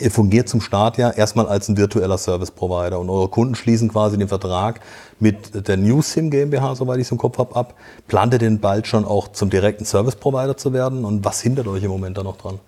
[0.00, 3.90] Ihr fungiert zum Start ja erstmal als ein virtueller Service Provider und eure Kunden schließen
[3.90, 4.80] quasi den Vertrag
[5.20, 7.74] mit der NewSim GmbH, soweit ich es im Kopf habe, ab.
[8.08, 11.66] Plant ihr denn bald schon auch zum direkten Service Provider zu werden und was hindert
[11.66, 12.58] euch im Moment da noch dran?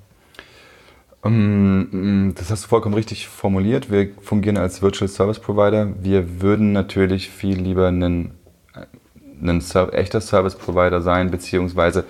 [1.24, 3.90] Ähm, das hast du vollkommen richtig formuliert.
[3.90, 5.88] Wir fungieren als Virtual Service Provider.
[6.02, 8.32] Wir würden natürlich viel lieber ein,
[9.42, 12.04] ein echter Service Provider sein, beziehungsweise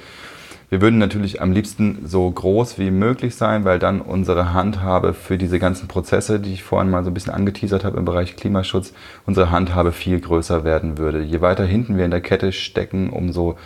[0.75, 5.39] wir würden natürlich am liebsten so groß wie möglich sein, weil dann unsere Handhabe für
[5.39, 8.93] diese ganzen Prozesse, die ich vorhin mal so ein bisschen angeteasert habe im Bereich Klimaschutz,
[9.25, 11.23] unsere Handhabe viel größer werden würde.
[11.23, 13.57] Je weiter hinten wir in der Kette stecken, umso,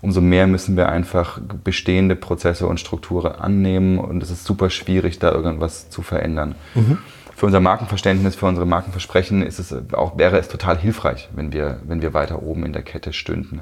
[0.00, 5.18] umso mehr müssen wir einfach bestehende Prozesse und Strukturen annehmen und es ist super schwierig,
[5.18, 6.54] da irgendwas zu verändern.
[6.74, 6.96] Mhm.
[7.34, 11.80] Für unser Markenverständnis, für unsere Markenversprechen ist es auch, wäre es total hilfreich, wenn wir,
[11.86, 13.60] wenn wir weiter oben in der Kette stünden.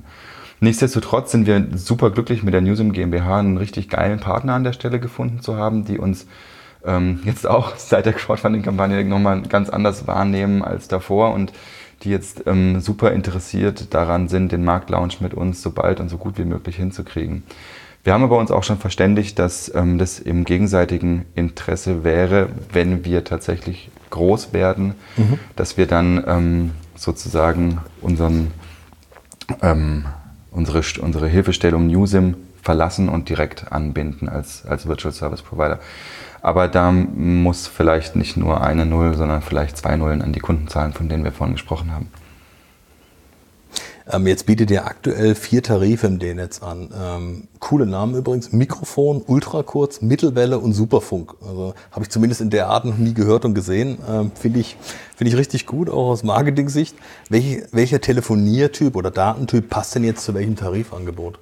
[0.60, 4.72] Nichtsdestotrotz sind wir super glücklich mit der Newsim GmbH einen richtig geilen Partner an der
[4.72, 6.26] Stelle gefunden zu haben, die uns
[6.84, 11.52] ähm, jetzt auch seit der Crowdfunding-Kampagne nochmal ganz anders wahrnehmen als davor und
[12.02, 16.18] die jetzt ähm, super interessiert daran sind, den Marktlaunch mit uns so bald und so
[16.18, 17.44] gut wie möglich hinzukriegen.
[18.02, 23.04] Wir haben aber uns auch schon verständigt, dass ähm, das im gegenseitigen Interesse wäre, wenn
[23.06, 25.38] wir tatsächlich groß werden, mhm.
[25.56, 28.50] dass wir dann ähm, sozusagen unseren
[29.62, 30.04] ähm,
[30.54, 35.80] unsere, unsere Hilfestellung Newsim verlassen und direkt anbinden als, als Virtual Service Provider.
[36.40, 40.68] Aber da muss vielleicht nicht nur eine Null, sondern vielleicht zwei Nullen an die Kunden
[40.68, 42.08] zahlen, von denen wir vorhin gesprochen haben.
[44.10, 46.90] Ähm, jetzt bietet ihr aktuell vier Tarife im D-Netz an.
[46.94, 48.52] Ähm, coole Namen übrigens.
[48.52, 51.34] Mikrofon, Ultrakurz, Mittelwelle und Superfunk.
[51.40, 53.98] Also habe ich zumindest in der Art noch nie gehört und gesehen.
[54.06, 54.76] Ähm, Finde ich,
[55.16, 56.94] find ich richtig gut, auch aus Marketing-Sicht.
[57.30, 61.38] Welche, welcher Telefoniertyp oder Datentyp passt denn jetzt zu welchem Tarifangebot?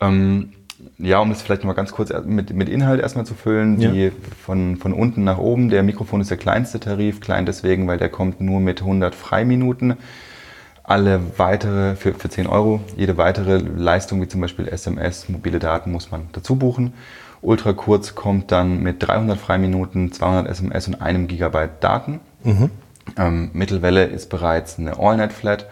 [0.00, 0.52] Ähm,
[0.98, 3.92] ja, um das vielleicht noch mal ganz kurz mit, mit Inhalt erstmal zu füllen, ja.
[3.92, 4.10] die
[4.44, 5.68] von, von unten nach oben.
[5.68, 9.96] Der Mikrofon ist der kleinste Tarif, klein deswegen, weil der kommt nur mit 100 Freiminuten.
[10.86, 15.90] Alle weitere, für, für 10 Euro, jede weitere Leistung, wie zum Beispiel SMS, mobile Daten,
[15.90, 16.94] muss man dazu buchen.
[17.42, 22.20] Ultra kurz kommt dann mit 300 Freiminuten, 200 SMS und einem Gigabyte Daten.
[22.44, 22.70] Mhm.
[23.18, 25.66] Ähm, Mittelwelle ist bereits eine AllNet-Flat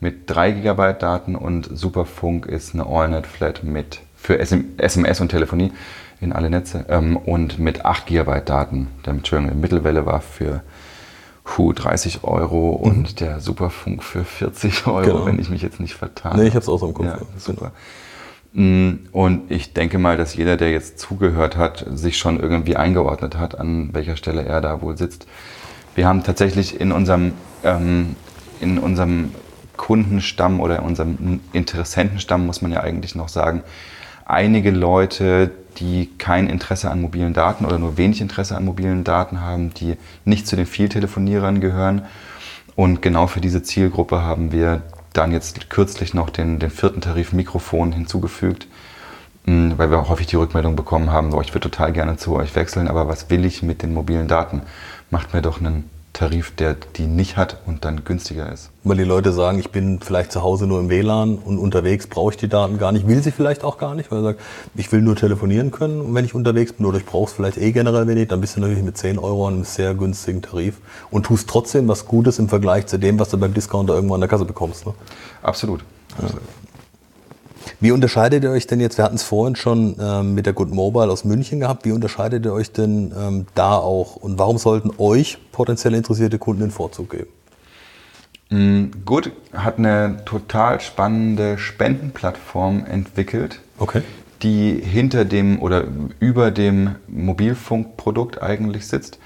[0.00, 5.72] mit 3 GB Daten und Superfunk ist eine AllNet-Flat mit für SMS und Telefonie
[6.20, 8.88] in alle Netze ähm, und mit 8 GB Daten.
[9.04, 10.62] Der Mittelwelle war für
[11.46, 13.16] Puh, 30 Euro und mhm.
[13.16, 15.26] der Superfunk für 40 Euro, genau.
[15.26, 16.36] wenn ich mich jetzt nicht vertan.
[16.36, 17.06] Nee, ich habe es auch so im Kopf.
[17.06, 17.70] Ja, super.
[18.52, 23.38] Mm, und ich denke mal, dass jeder, der jetzt zugehört hat, sich schon irgendwie eingeordnet
[23.38, 25.26] hat, an welcher Stelle er da wohl sitzt.
[25.94, 27.32] Wir haben tatsächlich in unserem,
[27.62, 28.16] ähm,
[28.60, 29.32] in unserem
[29.76, 33.62] Kundenstamm oder in unserem Interessentenstamm, muss man ja eigentlich noch sagen,
[34.24, 39.40] einige Leute, die kein Interesse an mobilen Daten oder nur wenig Interesse an mobilen Daten
[39.40, 42.02] haben, die nicht zu den Vieltelefonierern gehören.
[42.74, 47.32] Und genau für diese Zielgruppe haben wir dann jetzt kürzlich noch den, den vierten Tarif
[47.32, 48.66] Mikrofon hinzugefügt,
[49.46, 52.54] hm, weil wir häufig die Rückmeldung bekommen haben, so, ich würde total gerne zu euch
[52.54, 54.62] wechseln, aber was will ich mit den mobilen Daten?
[55.10, 58.70] Macht mir doch einen Tarif, der die nicht hat und dann günstiger ist.
[58.84, 62.30] Weil die Leute sagen, ich bin vielleicht zu Hause nur im WLAN und unterwegs brauche
[62.30, 64.40] ich die Daten gar nicht, will sie vielleicht auch gar nicht, weil er sagt,
[64.74, 67.70] ich will nur telefonieren können, wenn ich unterwegs bin oder ich brauche es vielleicht eh
[67.70, 70.78] generell wenig, dann bist du natürlich mit 10 Euro an einem sehr günstigen Tarif
[71.10, 74.20] und tust trotzdem was Gutes im Vergleich zu dem, was du beim Discounter irgendwo an
[74.20, 74.86] der Kasse bekommst.
[74.86, 74.94] Ne?
[75.42, 75.84] Absolut.
[76.16, 76.40] Absolut.
[76.40, 76.65] Ja.
[77.78, 80.72] Wie unterscheidet ihr euch denn jetzt, wir hatten es vorhin schon ähm, mit der Good
[80.72, 84.90] Mobile aus München gehabt, wie unterscheidet ihr euch denn ähm, da auch und warum sollten
[84.96, 87.28] euch potenziell interessierte Kunden den Vorzug geben?
[88.48, 94.00] Mm, Good hat eine total spannende Spendenplattform entwickelt, okay.
[94.42, 95.84] die hinter dem oder
[96.18, 99.18] über dem Mobilfunkprodukt eigentlich sitzt.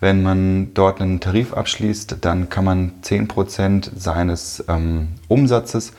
[0.00, 5.92] Wenn man dort einen Tarif abschließt, dann kann man 10% seines ähm, Umsatzes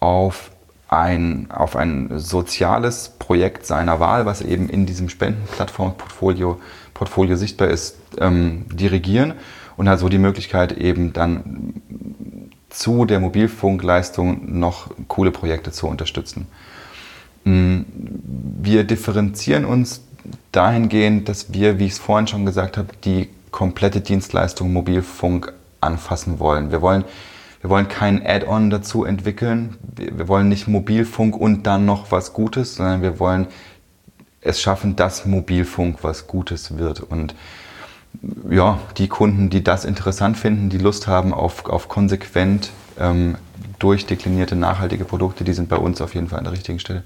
[0.00, 0.50] auf
[0.94, 6.60] ein, auf ein soziales Projekt seiner Wahl, was eben in diesem Spendenplattformportfolio
[6.94, 9.34] Portfolio sichtbar ist, ähm, dirigieren
[9.76, 11.82] und hat so die Möglichkeit eben dann
[12.70, 16.46] zu der Mobilfunkleistung noch coole Projekte zu unterstützen.
[17.44, 17.80] Mm,
[18.62, 20.02] wir differenzieren uns
[20.52, 26.38] dahingehend, dass wir, wie ich es vorhin schon gesagt habe, die komplette Dienstleistung Mobilfunk anfassen
[26.38, 26.70] wollen.
[26.70, 27.04] Wir wollen
[27.64, 29.78] wir wollen kein Add-on dazu entwickeln.
[29.96, 33.46] Wir wollen nicht Mobilfunk und dann noch was Gutes, sondern wir wollen
[34.42, 37.00] es schaffen, dass Mobilfunk was Gutes wird.
[37.00, 37.34] Und
[38.50, 43.36] ja, die Kunden, die das interessant finden, die Lust haben auf, auf konsequent ähm,
[43.78, 47.02] durchdeklinierte nachhaltige Produkte, die sind bei uns auf jeden Fall an der richtigen Stelle.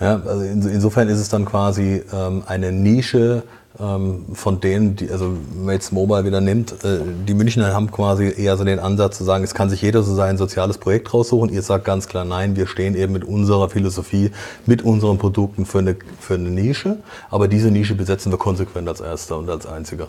[0.00, 3.44] Ja, also insofern ist es dann quasi ähm, eine Nische
[3.78, 8.34] von denen, die, also wenn man jetzt Mobile wieder nimmt, äh, die Münchner haben quasi
[8.36, 11.50] eher so den Ansatz zu sagen, es kann sich jeder so sein soziales Projekt raussuchen.
[11.50, 14.32] Ihr sagt ganz klar, nein, wir stehen eben mit unserer Philosophie,
[14.66, 16.96] mit unseren Produkten für eine, für eine Nische,
[17.30, 20.08] aber diese Nische besetzen wir konsequent als erster und als einziger.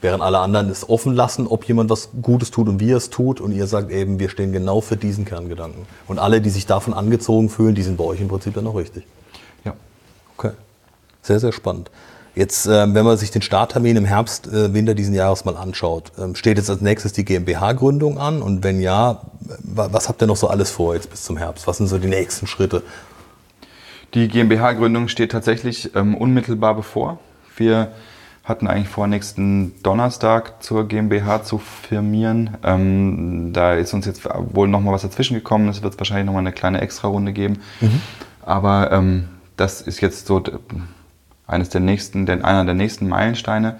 [0.00, 3.08] Während alle anderen es offen lassen, ob jemand was Gutes tut und wie er es
[3.08, 3.40] tut.
[3.40, 5.86] Und ihr sagt eben, wir stehen genau für diesen Kerngedanken.
[6.06, 8.76] Und alle, die sich davon angezogen fühlen, die sind bei euch im Prinzip dann auch
[8.76, 9.06] richtig.
[9.64, 9.72] Ja.
[10.36, 10.50] Okay.
[11.22, 11.90] Sehr, sehr spannend.
[12.34, 16.10] Jetzt, äh, wenn man sich den Starttermin im Herbst, äh, Winter diesen Jahres mal anschaut,
[16.18, 18.42] äh, steht jetzt als nächstes die GmbH-Gründung an?
[18.42, 19.22] Und wenn ja,
[19.62, 21.66] was habt ihr noch so alles vor jetzt bis zum Herbst?
[21.66, 22.82] Was sind so die nächsten Schritte?
[24.14, 27.18] Die GmbH-Gründung steht tatsächlich ähm, unmittelbar bevor.
[27.56, 27.92] Wir
[28.42, 32.56] hatten eigentlich vor, nächsten Donnerstag zur GmbH zu firmieren.
[32.62, 35.68] Ähm, da ist uns jetzt wohl noch mal was dazwischen gekommen.
[35.68, 37.60] Es wird wahrscheinlich noch mal eine kleine Extra-Runde geben.
[37.80, 38.00] Mhm.
[38.42, 40.42] Aber ähm, das ist jetzt so
[41.46, 43.76] eines der nächsten, denn einer der nächsten Meilensteine.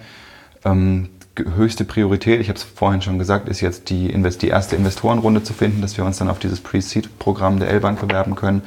[0.64, 1.08] Ähm,
[1.56, 5.42] höchste Priorität, ich habe es vorhin schon gesagt, ist jetzt die, Invest die erste Investorenrunde
[5.42, 8.62] zu finden, dass wir uns dann auf dieses Pre-Seed-Programm der L-Bank bewerben können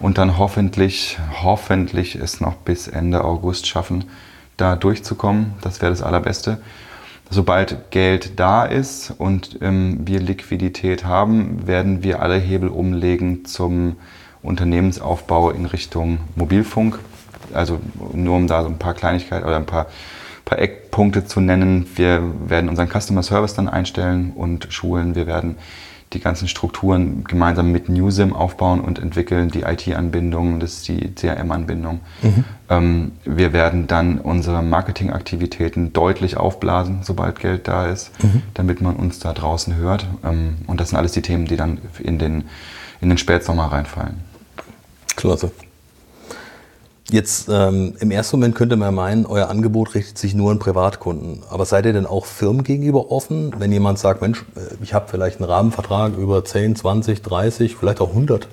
[0.00, 4.04] und dann hoffentlich, hoffentlich es noch bis Ende August schaffen,
[4.56, 5.54] da durchzukommen.
[5.60, 6.60] Das wäre das Allerbeste.
[7.32, 13.96] Sobald Geld da ist und ähm, wir Liquidität haben, werden wir alle Hebel umlegen zum
[14.42, 16.98] Unternehmensaufbau in Richtung Mobilfunk
[17.54, 17.80] also
[18.12, 19.86] nur um da so ein paar Kleinigkeiten oder ein paar,
[20.44, 21.86] paar Eckpunkte zu nennen.
[21.94, 25.14] Wir werden unseren Customer Service dann einstellen und schulen.
[25.14, 25.56] Wir werden
[26.12, 32.00] die ganzen Strukturen gemeinsam mit Newsim aufbauen und entwickeln, die IT-Anbindung, das ist die CRM-Anbindung.
[32.22, 32.44] Mhm.
[32.68, 38.42] Ähm, wir werden dann unsere Marketingaktivitäten deutlich aufblasen, sobald Geld da ist, mhm.
[38.54, 40.06] damit man uns da draußen hört.
[40.24, 42.44] Ähm, und das sind alles die Themen, die dann in den,
[43.00, 44.16] in den Spätsommer reinfallen.
[45.14, 45.52] Klasse.
[47.10, 51.42] Jetzt ähm, im ersten Moment könnte man meinen, euer Angebot richtet sich nur an Privatkunden.
[51.50, 55.08] Aber seid ihr denn auch Firmen gegenüber offen, wenn jemand sagt, Mensch, äh, ich habe
[55.08, 58.46] vielleicht einen Rahmenvertrag über 10, 20, 30, vielleicht auch 100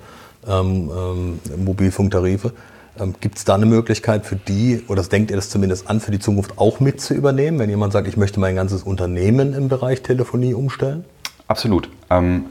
[0.48, 2.52] ähm, ähm, Mobilfunktarife.
[2.98, 6.10] Ähm, Gibt es da eine Möglichkeit für die, oder denkt ihr das zumindest an, für
[6.10, 9.68] die Zukunft auch mit zu übernehmen, wenn jemand sagt, ich möchte mein ganzes Unternehmen im
[9.68, 11.04] Bereich Telefonie umstellen?
[11.46, 11.88] Absolut.
[12.10, 12.46] Ähm,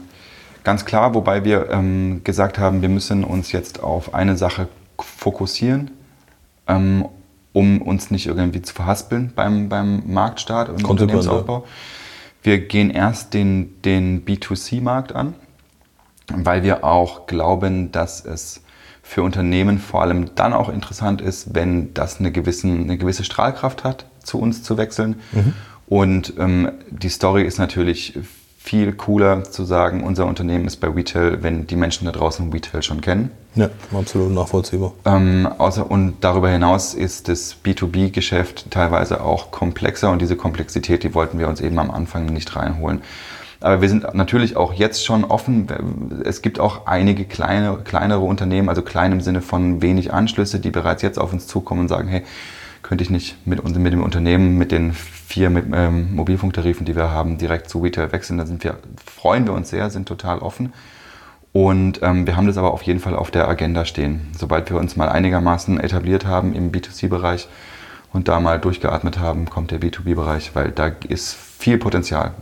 [0.64, 5.90] ganz klar, wobei wir ähm, gesagt haben, wir müssen uns jetzt auf eine Sache fokussieren,
[6.68, 7.06] ähm,
[7.52, 11.66] um uns nicht irgendwie zu verhaspeln beim, beim Marktstart und Unternehmensaufbau.
[12.42, 15.34] Wir gehen erst den, den B2C-Markt an,
[16.32, 18.62] weil wir auch glauben, dass es
[19.02, 23.82] für Unternehmen vor allem dann auch interessant ist, wenn das eine, gewissen, eine gewisse Strahlkraft
[23.82, 25.16] hat, zu uns zu wechseln.
[25.32, 25.54] Mhm.
[25.86, 28.18] Und ähm, die Story ist natürlich
[28.60, 32.82] viel cooler zu sagen, unser Unternehmen ist bei Retail, wenn die Menschen da draußen Retail
[32.82, 33.30] schon kennen.
[33.54, 34.92] Ja, absolut nachvollziehbar.
[35.04, 41.14] Ähm, außer, und darüber hinaus ist das B2B-Geschäft teilweise auch komplexer und diese Komplexität, die
[41.14, 43.00] wollten wir uns eben am Anfang nicht reinholen.
[43.60, 45.66] Aber wir sind natürlich auch jetzt schon offen.
[46.24, 50.70] Es gibt auch einige kleine, kleinere Unternehmen, also klein im Sinne von wenig Anschlüsse, die
[50.70, 52.22] bereits jetzt auf uns zukommen und sagen, hey,
[52.82, 57.10] könnte ich nicht mit, mit dem Unternehmen, mit den vier mit, ähm, Mobilfunktarifen, die wir
[57.10, 58.38] haben, direkt zu Retail wechseln.
[58.38, 60.72] Da sind wir, freuen wir uns sehr, sind total offen.
[61.52, 64.28] Und ähm, wir haben das aber auf jeden Fall auf der Agenda stehen.
[64.36, 67.48] Sobald wir uns mal einigermaßen etabliert haben im B2C-Bereich
[68.12, 72.32] und da mal durchgeatmet haben, kommt der B2B-Bereich, weil da ist viel Potenzial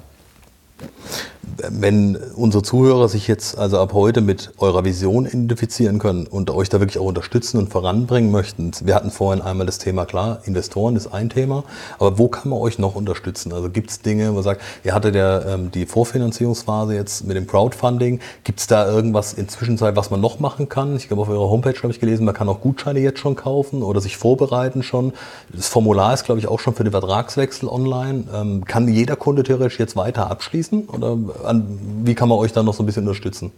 [1.57, 6.69] wenn unsere Zuhörer sich jetzt also ab heute mit eurer Vision identifizieren können und euch
[6.69, 10.97] da wirklich auch unterstützen und voranbringen möchten, wir hatten vorhin einmal das Thema, klar, Investoren
[10.97, 11.65] ist ein Thema,
[11.99, 13.53] aber wo kann man euch noch unterstützen?
[13.53, 17.37] Also gibt es Dinge, wo man sagt, ihr hattet ja ähm, die Vorfinanzierungsphase jetzt mit
[17.37, 20.97] dem Crowdfunding, gibt es da irgendwas in Zwischenzeit, was man noch machen kann?
[20.97, 23.83] Ich glaube, auf eurer Homepage habe ich gelesen, man kann auch Gutscheine jetzt schon kaufen
[23.83, 25.13] oder sich vorbereiten schon.
[25.53, 28.25] Das Formular ist, glaube ich, auch schon für den Vertragswechsel online.
[28.35, 32.63] Ähm, kann jeder Kunde theoretisch jetzt weiter abschließen oder an, wie kann man euch da
[32.63, 33.53] noch so ein bisschen unterstützen?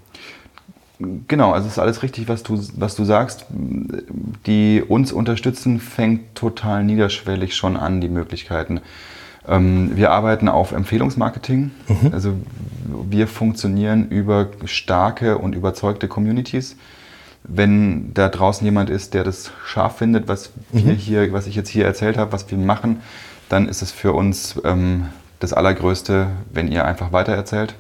[1.29, 3.47] Genau, also es ist alles richtig, was du, was du sagst.
[4.47, 8.81] Die uns unterstützen, fängt total niederschwellig schon an, die Möglichkeiten.
[9.47, 11.71] Ähm, wir arbeiten auf Empfehlungsmarketing.
[11.87, 12.13] Mhm.
[12.13, 12.35] Also
[13.09, 16.77] wir funktionieren über starke und überzeugte Communities.
[17.45, 20.85] Wenn da draußen jemand ist, der das scharf findet, was mhm.
[20.85, 23.01] wir hier, was ich jetzt hier erzählt habe, was wir machen,
[23.49, 25.07] dann ist es für uns ähm,
[25.41, 27.75] das Allergrößte, wenn ihr einfach weitererzählt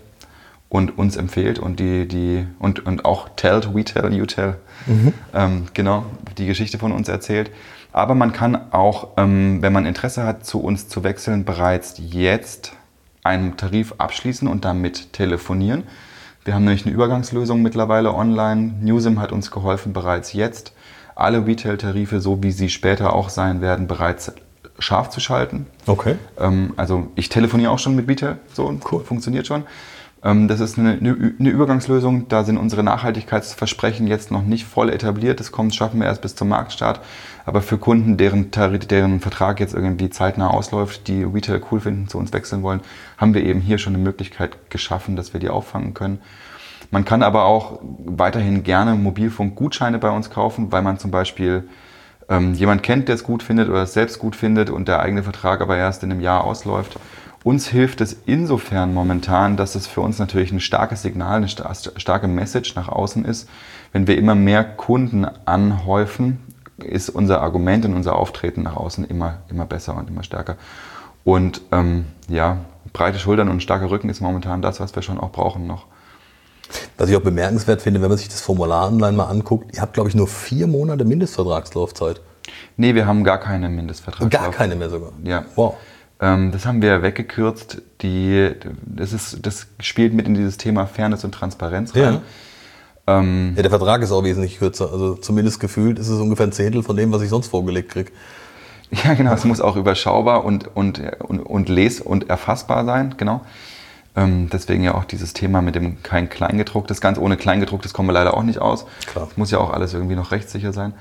[0.68, 4.56] und uns empfehlt und die, die und, und auch tellt, we tell, you tell,
[4.86, 5.12] mhm.
[5.34, 6.04] ähm, genau,
[6.36, 7.50] die Geschichte von uns erzählt.
[7.92, 12.72] Aber man kann auch, ähm, wenn man Interesse hat, zu uns zu wechseln, bereits jetzt
[13.24, 15.84] einen Tarif abschließen und damit telefonieren.
[16.44, 18.74] Wir haben nämlich eine Übergangslösung mittlerweile online.
[18.80, 20.72] Newsim hat uns geholfen, bereits jetzt
[21.14, 24.32] alle Retail-Tarife, so wie sie später auch sein werden, bereits
[24.78, 25.66] scharf zu schalten.
[25.86, 26.16] Okay.
[26.38, 29.04] Ähm, also ich telefoniere auch schon mit Retail, so cool.
[29.04, 29.64] funktioniert schon.
[30.22, 32.28] Ähm, das ist eine, eine, Übergangslösung.
[32.28, 35.40] Da sind unsere Nachhaltigkeitsversprechen jetzt noch nicht voll etabliert.
[35.40, 37.00] Das kommt, schaffen wir erst bis zum Marktstart.
[37.44, 42.18] Aber für Kunden, deren, deren Vertrag jetzt irgendwie zeitnah ausläuft, die Retail cool finden, zu
[42.18, 42.80] uns wechseln wollen,
[43.16, 46.20] haben wir eben hier schon eine Möglichkeit geschaffen, dass wir die auffangen können.
[46.90, 51.68] Man kann aber auch weiterhin gerne Mobilfunkgutscheine bei uns kaufen, weil man zum Beispiel
[52.28, 55.22] ähm, jemand kennt, der es gut findet oder es selbst gut findet und der eigene
[55.22, 56.98] Vertrag aber erst in einem Jahr ausläuft.
[57.44, 62.28] Uns hilft es insofern momentan, dass es für uns natürlich ein starkes Signal, eine starke
[62.28, 63.48] Message nach außen ist.
[63.92, 66.40] Wenn wir immer mehr Kunden anhäufen,
[66.78, 70.56] ist unser Argument und unser Auftreten nach außen immer, immer besser und immer stärker.
[71.24, 72.58] Und ähm, ja,
[72.92, 75.86] breite Schultern und starker Rücken ist momentan das, was wir schon auch brauchen noch.
[76.96, 79.94] Was ich auch bemerkenswert finde, wenn man sich das Formular online mal anguckt, ihr habt,
[79.94, 82.20] glaube ich, nur vier Monate Mindestvertragslaufzeit.
[82.76, 84.40] Nee, wir haben gar keine Mindestvertragslaufzeit.
[84.40, 85.12] Gar keine mehr sogar?
[85.24, 85.44] Ja.
[85.54, 85.76] Wow.
[86.20, 87.82] Ähm, das haben wir weggekürzt.
[88.02, 88.50] Die,
[88.84, 92.20] das, ist, das spielt mit in dieses Thema Fairness und Transparenz rein.
[93.06, 93.20] Ja.
[93.20, 94.92] Ähm, ja, der Vertrag ist auch wesentlich kürzer.
[94.92, 98.12] Also zumindest gefühlt ist es ungefähr ein Zehntel von dem, was ich sonst vorgelegt kriege.
[98.90, 99.34] Ja, genau.
[99.34, 103.16] Es muss auch überschaubar und, und, und, und les- und erfassbar sein.
[103.18, 103.42] Genau.
[104.18, 107.00] Ähm, deswegen ja auch dieses Thema mit dem kein Kleingedrucktes.
[107.00, 108.84] Ganz ohne Kleingedrucktes kommen wir leider auch nicht aus.
[109.06, 109.28] Klar.
[109.36, 110.94] muss ja auch alles irgendwie noch rechtssicher sein.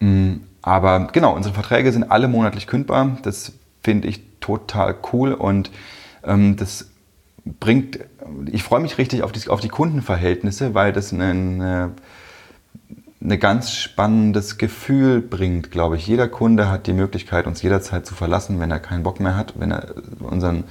[0.00, 3.18] Mm, aber genau, unsere Verträge sind alle monatlich kündbar.
[3.22, 3.52] Das
[3.82, 5.70] finde ich total cool und
[6.24, 6.90] ähm, das
[7.44, 8.00] bringt,
[8.50, 11.94] ich freue mich richtig auf die, auf die Kundenverhältnisse, weil das ein
[13.20, 16.06] eine ganz spannendes Gefühl bringt, glaube ich.
[16.06, 19.54] Jeder Kunde hat die Möglichkeit, uns jederzeit zu verlassen, wenn er keinen Bock mehr hat,
[19.58, 20.64] wenn er unseren,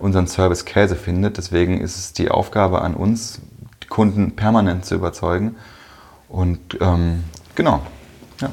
[0.00, 1.36] unseren Service Käse findet.
[1.36, 3.40] Deswegen ist es die Aufgabe an uns,
[3.82, 5.56] die Kunden permanent zu überzeugen.
[6.28, 7.24] Und ähm,
[7.54, 7.80] genau,
[8.40, 8.50] ja.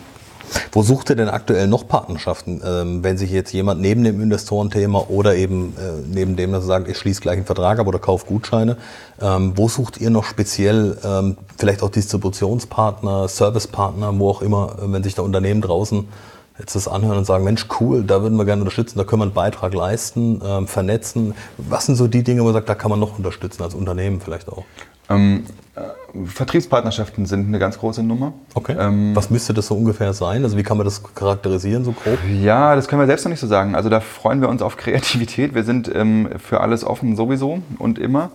[0.71, 5.05] Wo sucht ihr denn aktuell noch Partnerschaften, ähm, wenn sich jetzt jemand neben dem Investorenthema
[5.09, 7.99] oder eben äh, neben dem, dass er sagt, ich schließe gleich einen Vertrag ab oder
[7.99, 8.77] kaufe Gutscheine,
[9.21, 14.91] ähm, wo sucht ihr noch speziell ähm, vielleicht auch Distributionspartner, Servicepartner, wo auch immer, äh,
[14.91, 16.07] wenn sich da Unternehmen draußen
[16.59, 19.25] jetzt das anhören und sagen, Mensch, cool, da würden wir gerne unterstützen, da können wir
[19.25, 21.33] einen Beitrag leisten, ähm, vernetzen.
[21.57, 24.21] Was sind so die Dinge, wo man sagt, da kann man noch unterstützen, als Unternehmen
[24.21, 24.65] vielleicht auch?
[25.09, 25.45] Ähm,
[25.75, 28.33] äh, Vertriebspartnerschaften sind eine ganz große Nummer.
[28.55, 28.75] Okay.
[28.77, 30.43] Ähm, Was müsste das so ungefähr sein?
[30.43, 32.17] Also wie kann man das charakterisieren, so grob?
[32.41, 33.75] Ja, das können wir selbst noch nicht so sagen.
[33.75, 35.53] Also da freuen wir uns auf Kreativität.
[35.53, 38.31] Wir sind ähm, für alles offen sowieso und immer.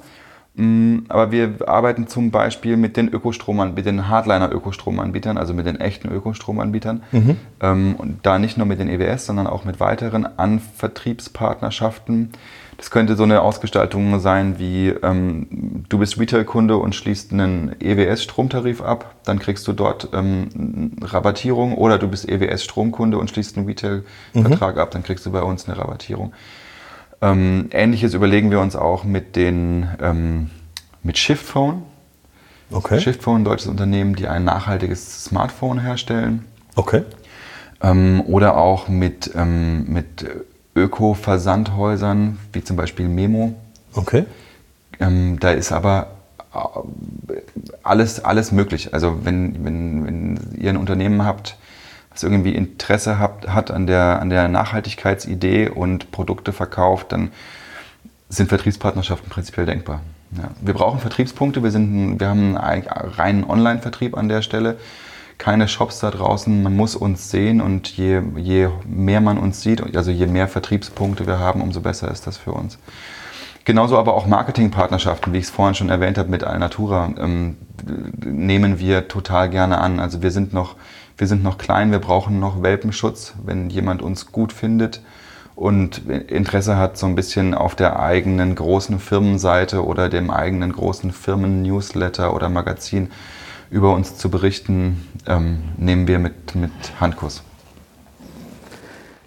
[0.55, 5.81] Mm, aber wir arbeiten zum Beispiel mit den Ökostrom, mit den Hardliner-Ökostromanbietern, also mit den
[5.81, 7.03] echten Ökostromanbietern.
[7.11, 7.37] Mhm.
[7.61, 12.33] Ähm, und da nicht nur mit den EWS, sondern auch mit weiteren Anvertriebspartnerschaften.
[12.77, 18.83] Das könnte so eine Ausgestaltung sein wie, ähm, du bist Retail-Kunde und schließt einen EWS-Stromtarif
[18.83, 21.79] ab, dann kriegst du dort ähm, Rabattierung.
[21.79, 24.81] Oder du bist EWS-Stromkunde und schließt einen Retail-Vertrag mhm.
[24.81, 26.33] ab, dann kriegst du bei uns eine Rabattierung.
[27.23, 30.51] Ähm, Ähnliches überlegen wir uns auch mit, den, ähm,
[31.05, 31.85] mit Shiftphone.
[32.73, 33.01] Okay.
[33.01, 36.45] Shiftphone, ein deutsches Unternehmen, die ein nachhaltiges Smartphone herstellen.
[36.75, 37.05] Okay.
[37.81, 40.27] Ähm, oder auch mit, ähm, mit
[40.75, 43.55] Öko-Versandhäusern, wie zum Beispiel Memo.
[43.95, 44.25] Okay.
[44.99, 46.09] Ähm, da ist aber
[46.55, 47.35] äh,
[47.85, 48.95] alles, alles möglich.
[48.95, 51.57] Also wenn, wenn, wenn ihr ein Unternehmen habt,
[52.13, 57.31] was irgendwie Interesse hat, hat an, der, an der Nachhaltigkeitsidee und Produkte verkauft, dann
[58.29, 60.01] sind Vertriebspartnerschaften prinzipiell denkbar.
[60.37, 60.51] Ja.
[60.61, 64.79] Wir brauchen Vertriebspunkte, wir, sind, wir haben einen reinen Online-Vertrieb an der Stelle,
[65.39, 69.97] keine Shops da draußen, man muss uns sehen und je, je mehr man uns sieht,
[69.97, 72.79] also je mehr Vertriebspunkte wir haben, umso besser ist das für uns.
[73.65, 77.57] Genauso aber auch Marketingpartnerschaften, wie ich es vorhin schon erwähnt habe mit Alnatura, ähm,
[78.25, 80.01] nehmen wir total gerne an.
[80.01, 80.75] Also wir sind noch
[81.23, 85.03] wir sind noch klein, wir brauchen noch Welpenschutz, wenn jemand uns gut findet
[85.55, 91.13] und Interesse hat, so ein bisschen auf der eigenen großen Firmenseite oder dem eigenen großen
[91.13, 93.13] Firmen-Newsletter oder Magazin
[93.71, 97.45] über uns zu berichten, ähm, nehmen wir mit, mit Handkuss.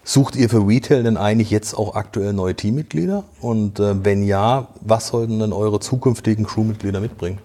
[0.03, 3.23] Sucht ihr für Retail denn eigentlich jetzt auch aktuell neue Teammitglieder?
[3.39, 7.39] Und äh, wenn ja, was sollten denn eure zukünftigen Crewmitglieder mitbringen?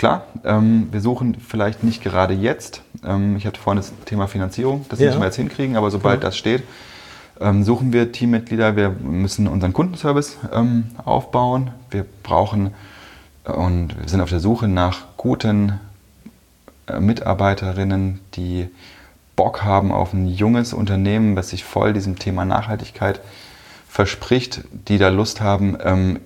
[0.00, 2.80] Klar, ähm, wir suchen vielleicht nicht gerade jetzt.
[3.04, 5.08] Ähm, ich hatte vorhin das Thema Finanzierung, das ja.
[5.08, 6.28] müssen wir jetzt hinkriegen, aber sobald ja.
[6.30, 6.62] das steht,
[7.38, 8.76] ähm, suchen wir Teammitglieder.
[8.76, 11.72] Wir müssen unseren Kundenservice ähm, aufbauen.
[11.90, 12.72] Wir brauchen
[13.44, 15.78] äh, und wir sind auf der Suche nach guten
[16.86, 18.70] äh, Mitarbeiterinnen, die
[19.36, 23.20] Bock haben auf ein junges Unternehmen, das sich voll diesem Thema Nachhaltigkeit
[23.86, 26.20] verspricht, die da Lust haben, ähm,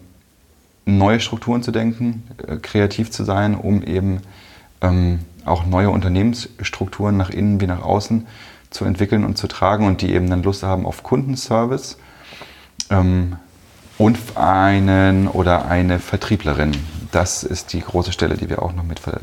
[0.85, 4.21] neue Strukturen zu denken, äh, kreativ zu sein, um eben
[4.81, 8.27] ähm, auch neue Unternehmensstrukturen nach innen wie nach außen
[8.71, 11.97] zu entwickeln und zu tragen und die eben dann Lust haben auf Kundenservice
[12.91, 13.37] ähm,
[13.99, 16.73] und einen oder eine Vertrieblerin.
[17.13, 19.21] Das ist die große Stelle, die wir auch noch mit ver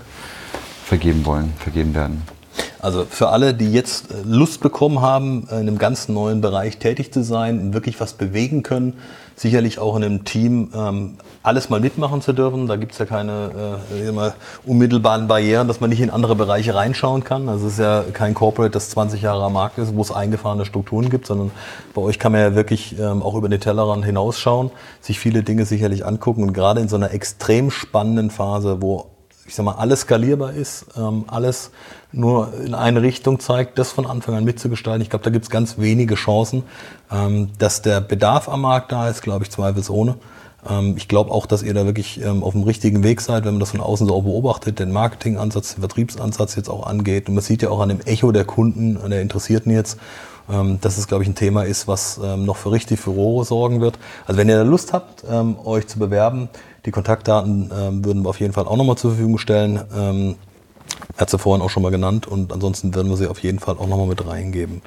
[0.86, 2.22] vergeben wollen, vergeben werden.
[2.82, 7.14] Also für alle, die jetzt äh, Lust bekommen haben, in einem ganz neuen Bereich tätig
[7.14, 8.94] zu sein, wirklich was bewegen können,
[9.36, 12.66] sicherlich auch in einem Team ähm, alles mal mitmachen zu dürfen.
[12.68, 13.52] Da gibt es ja keine
[13.92, 14.32] äh,
[14.68, 17.50] unmittelbaren Barrieren, dass man nicht in andere Bereiche reinschauen kann.
[17.50, 20.66] Also es ist ja kein Corporate, das 20 Jahre am Markt ist, wo es eingefahrene
[20.66, 21.52] Strukturen gibt, sondern
[21.94, 24.72] bei euch kann man ja wirklich ähm, auch über den Tellerrand hinausschauen,
[25.02, 29.11] sich viele Dinge sicherlich angucken und gerade in so einer extrem spannenden Phase, wo
[29.46, 31.72] ich sag mal, alles skalierbar ist, ähm, alles
[32.12, 35.02] nur in eine Richtung zeigt, das von Anfang an mitzugestalten.
[35.02, 36.64] Ich glaube, da gibt es ganz wenige Chancen.
[37.12, 40.16] Ähm, dass der Bedarf am Markt da ist, glaube ich, zweifelsohne.
[40.70, 43.60] Ähm, ich glaube auch, dass ihr da wirklich auf dem richtigen Weg seid, wenn man
[43.60, 47.28] das von außen so auch beobachtet, den Marketingansatz, den Vertriebsansatz jetzt auch angeht.
[47.28, 49.98] Und man sieht ja auch an dem Echo der Kunden, der Interessierten jetzt,
[50.82, 53.98] dass es, glaube ich, ein Thema ist, was noch für richtig Furore sorgen wird.
[54.26, 55.24] Also wenn ihr da Lust habt,
[55.66, 56.50] euch zu bewerben,
[56.86, 59.82] die Kontaktdaten ähm, würden wir auf jeden Fall auch nochmal zur Verfügung stellen.
[59.96, 60.36] Ähm,
[61.18, 63.76] hat sie vorhin auch schon mal genannt und ansonsten werden wir sie auf jeden Fall
[63.78, 64.82] auch nochmal mit reingeben.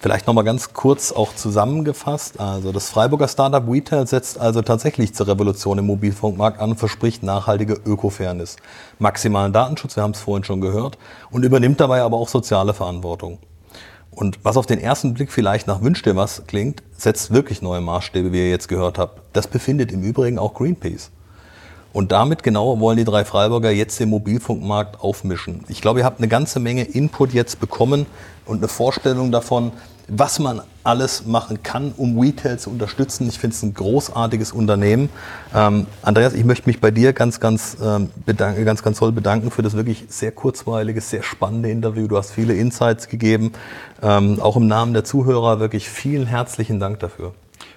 [0.00, 2.40] Vielleicht nochmal ganz kurz auch zusammengefasst.
[2.40, 7.22] Also das Freiburger Startup Retail setzt also tatsächlich zur Revolution im Mobilfunkmarkt an und verspricht
[7.22, 8.56] nachhaltige Ökofairness,
[8.98, 10.96] maximalen Datenschutz, wir haben es vorhin schon gehört,
[11.30, 13.38] und übernimmt dabei aber auch soziale Verantwortung.
[14.10, 17.80] Und was auf den ersten Blick vielleicht nach Wünsch dir was klingt, setzt wirklich neue
[17.80, 19.20] Maßstäbe, wie ihr jetzt gehört habt.
[19.34, 21.10] Das befindet im Übrigen auch Greenpeace.
[21.92, 25.64] Und damit genau wollen die drei Freiburger jetzt den Mobilfunkmarkt aufmischen.
[25.68, 28.06] Ich glaube, ihr habt eine ganze Menge Input jetzt bekommen
[28.46, 29.72] und eine Vorstellung davon,
[30.10, 33.28] was man alles machen kann, um Retail zu unterstützen.
[33.28, 35.08] Ich finde es ein großartiges Unternehmen.
[35.54, 39.50] Ähm, Andreas, ich möchte mich bei dir ganz, ganz, ähm, bedanken, ganz, ganz toll bedanken
[39.50, 42.08] für das wirklich sehr kurzweilige, sehr spannende Interview.
[42.08, 43.52] Du hast viele Insights gegeben.
[44.02, 47.32] Ähm, auch im Namen der Zuhörer wirklich vielen herzlichen Dank dafür.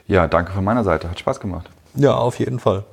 [0.08, 1.10] Ja, danke von meiner Seite.
[1.10, 1.70] Hat Spaß gemacht.
[1.96, 2.84] Ja, auf jeden Fall.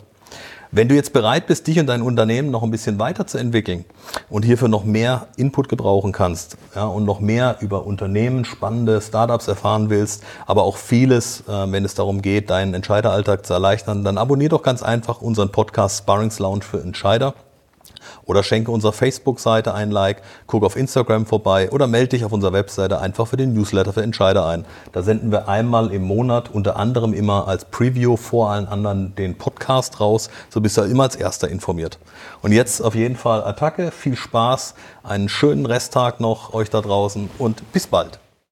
[0.72, 3.84] Wenn du jetzt bereit bist, dich und dein Unternehmen noch ein bisschen weiterzuentwickeln
[4.28, 9.48] und hierfür noch mehr Input gebrauchen kannst ja, und noch mehr über Unternehmen, spannende Startups
[9.48, 14.16] erfahren willst, aber auch vieles, äh, wenn es darum geht, deinen Entscheideralltag zu erleichtern, dann
[14.16, 17.34] abonnier doch ganz einfach unseren Podcast Sparrings Lounge für Entscheider
[18.30, 22.52] oder schenke unserer Facebook-Seite ein Like, guck auf Instagram vorbei oder melde dich auf unserer
[22.52, 24.64] Webseite einfach für den Newsletter für Entscheider ein.
[24.92, 29.36] Da senden wir einmal im Monat unter anderem immer als Preview vor allen anderen den
[29.36, 31.98] Podcast raus, so bist du immer als erster informiert.
[32.40, 37.30] Und jetzt auf jeden Fall Attacke, viel Spaß, einen schönen Resttag noch euch da draußen
[37.38, 38.20] und bis bald.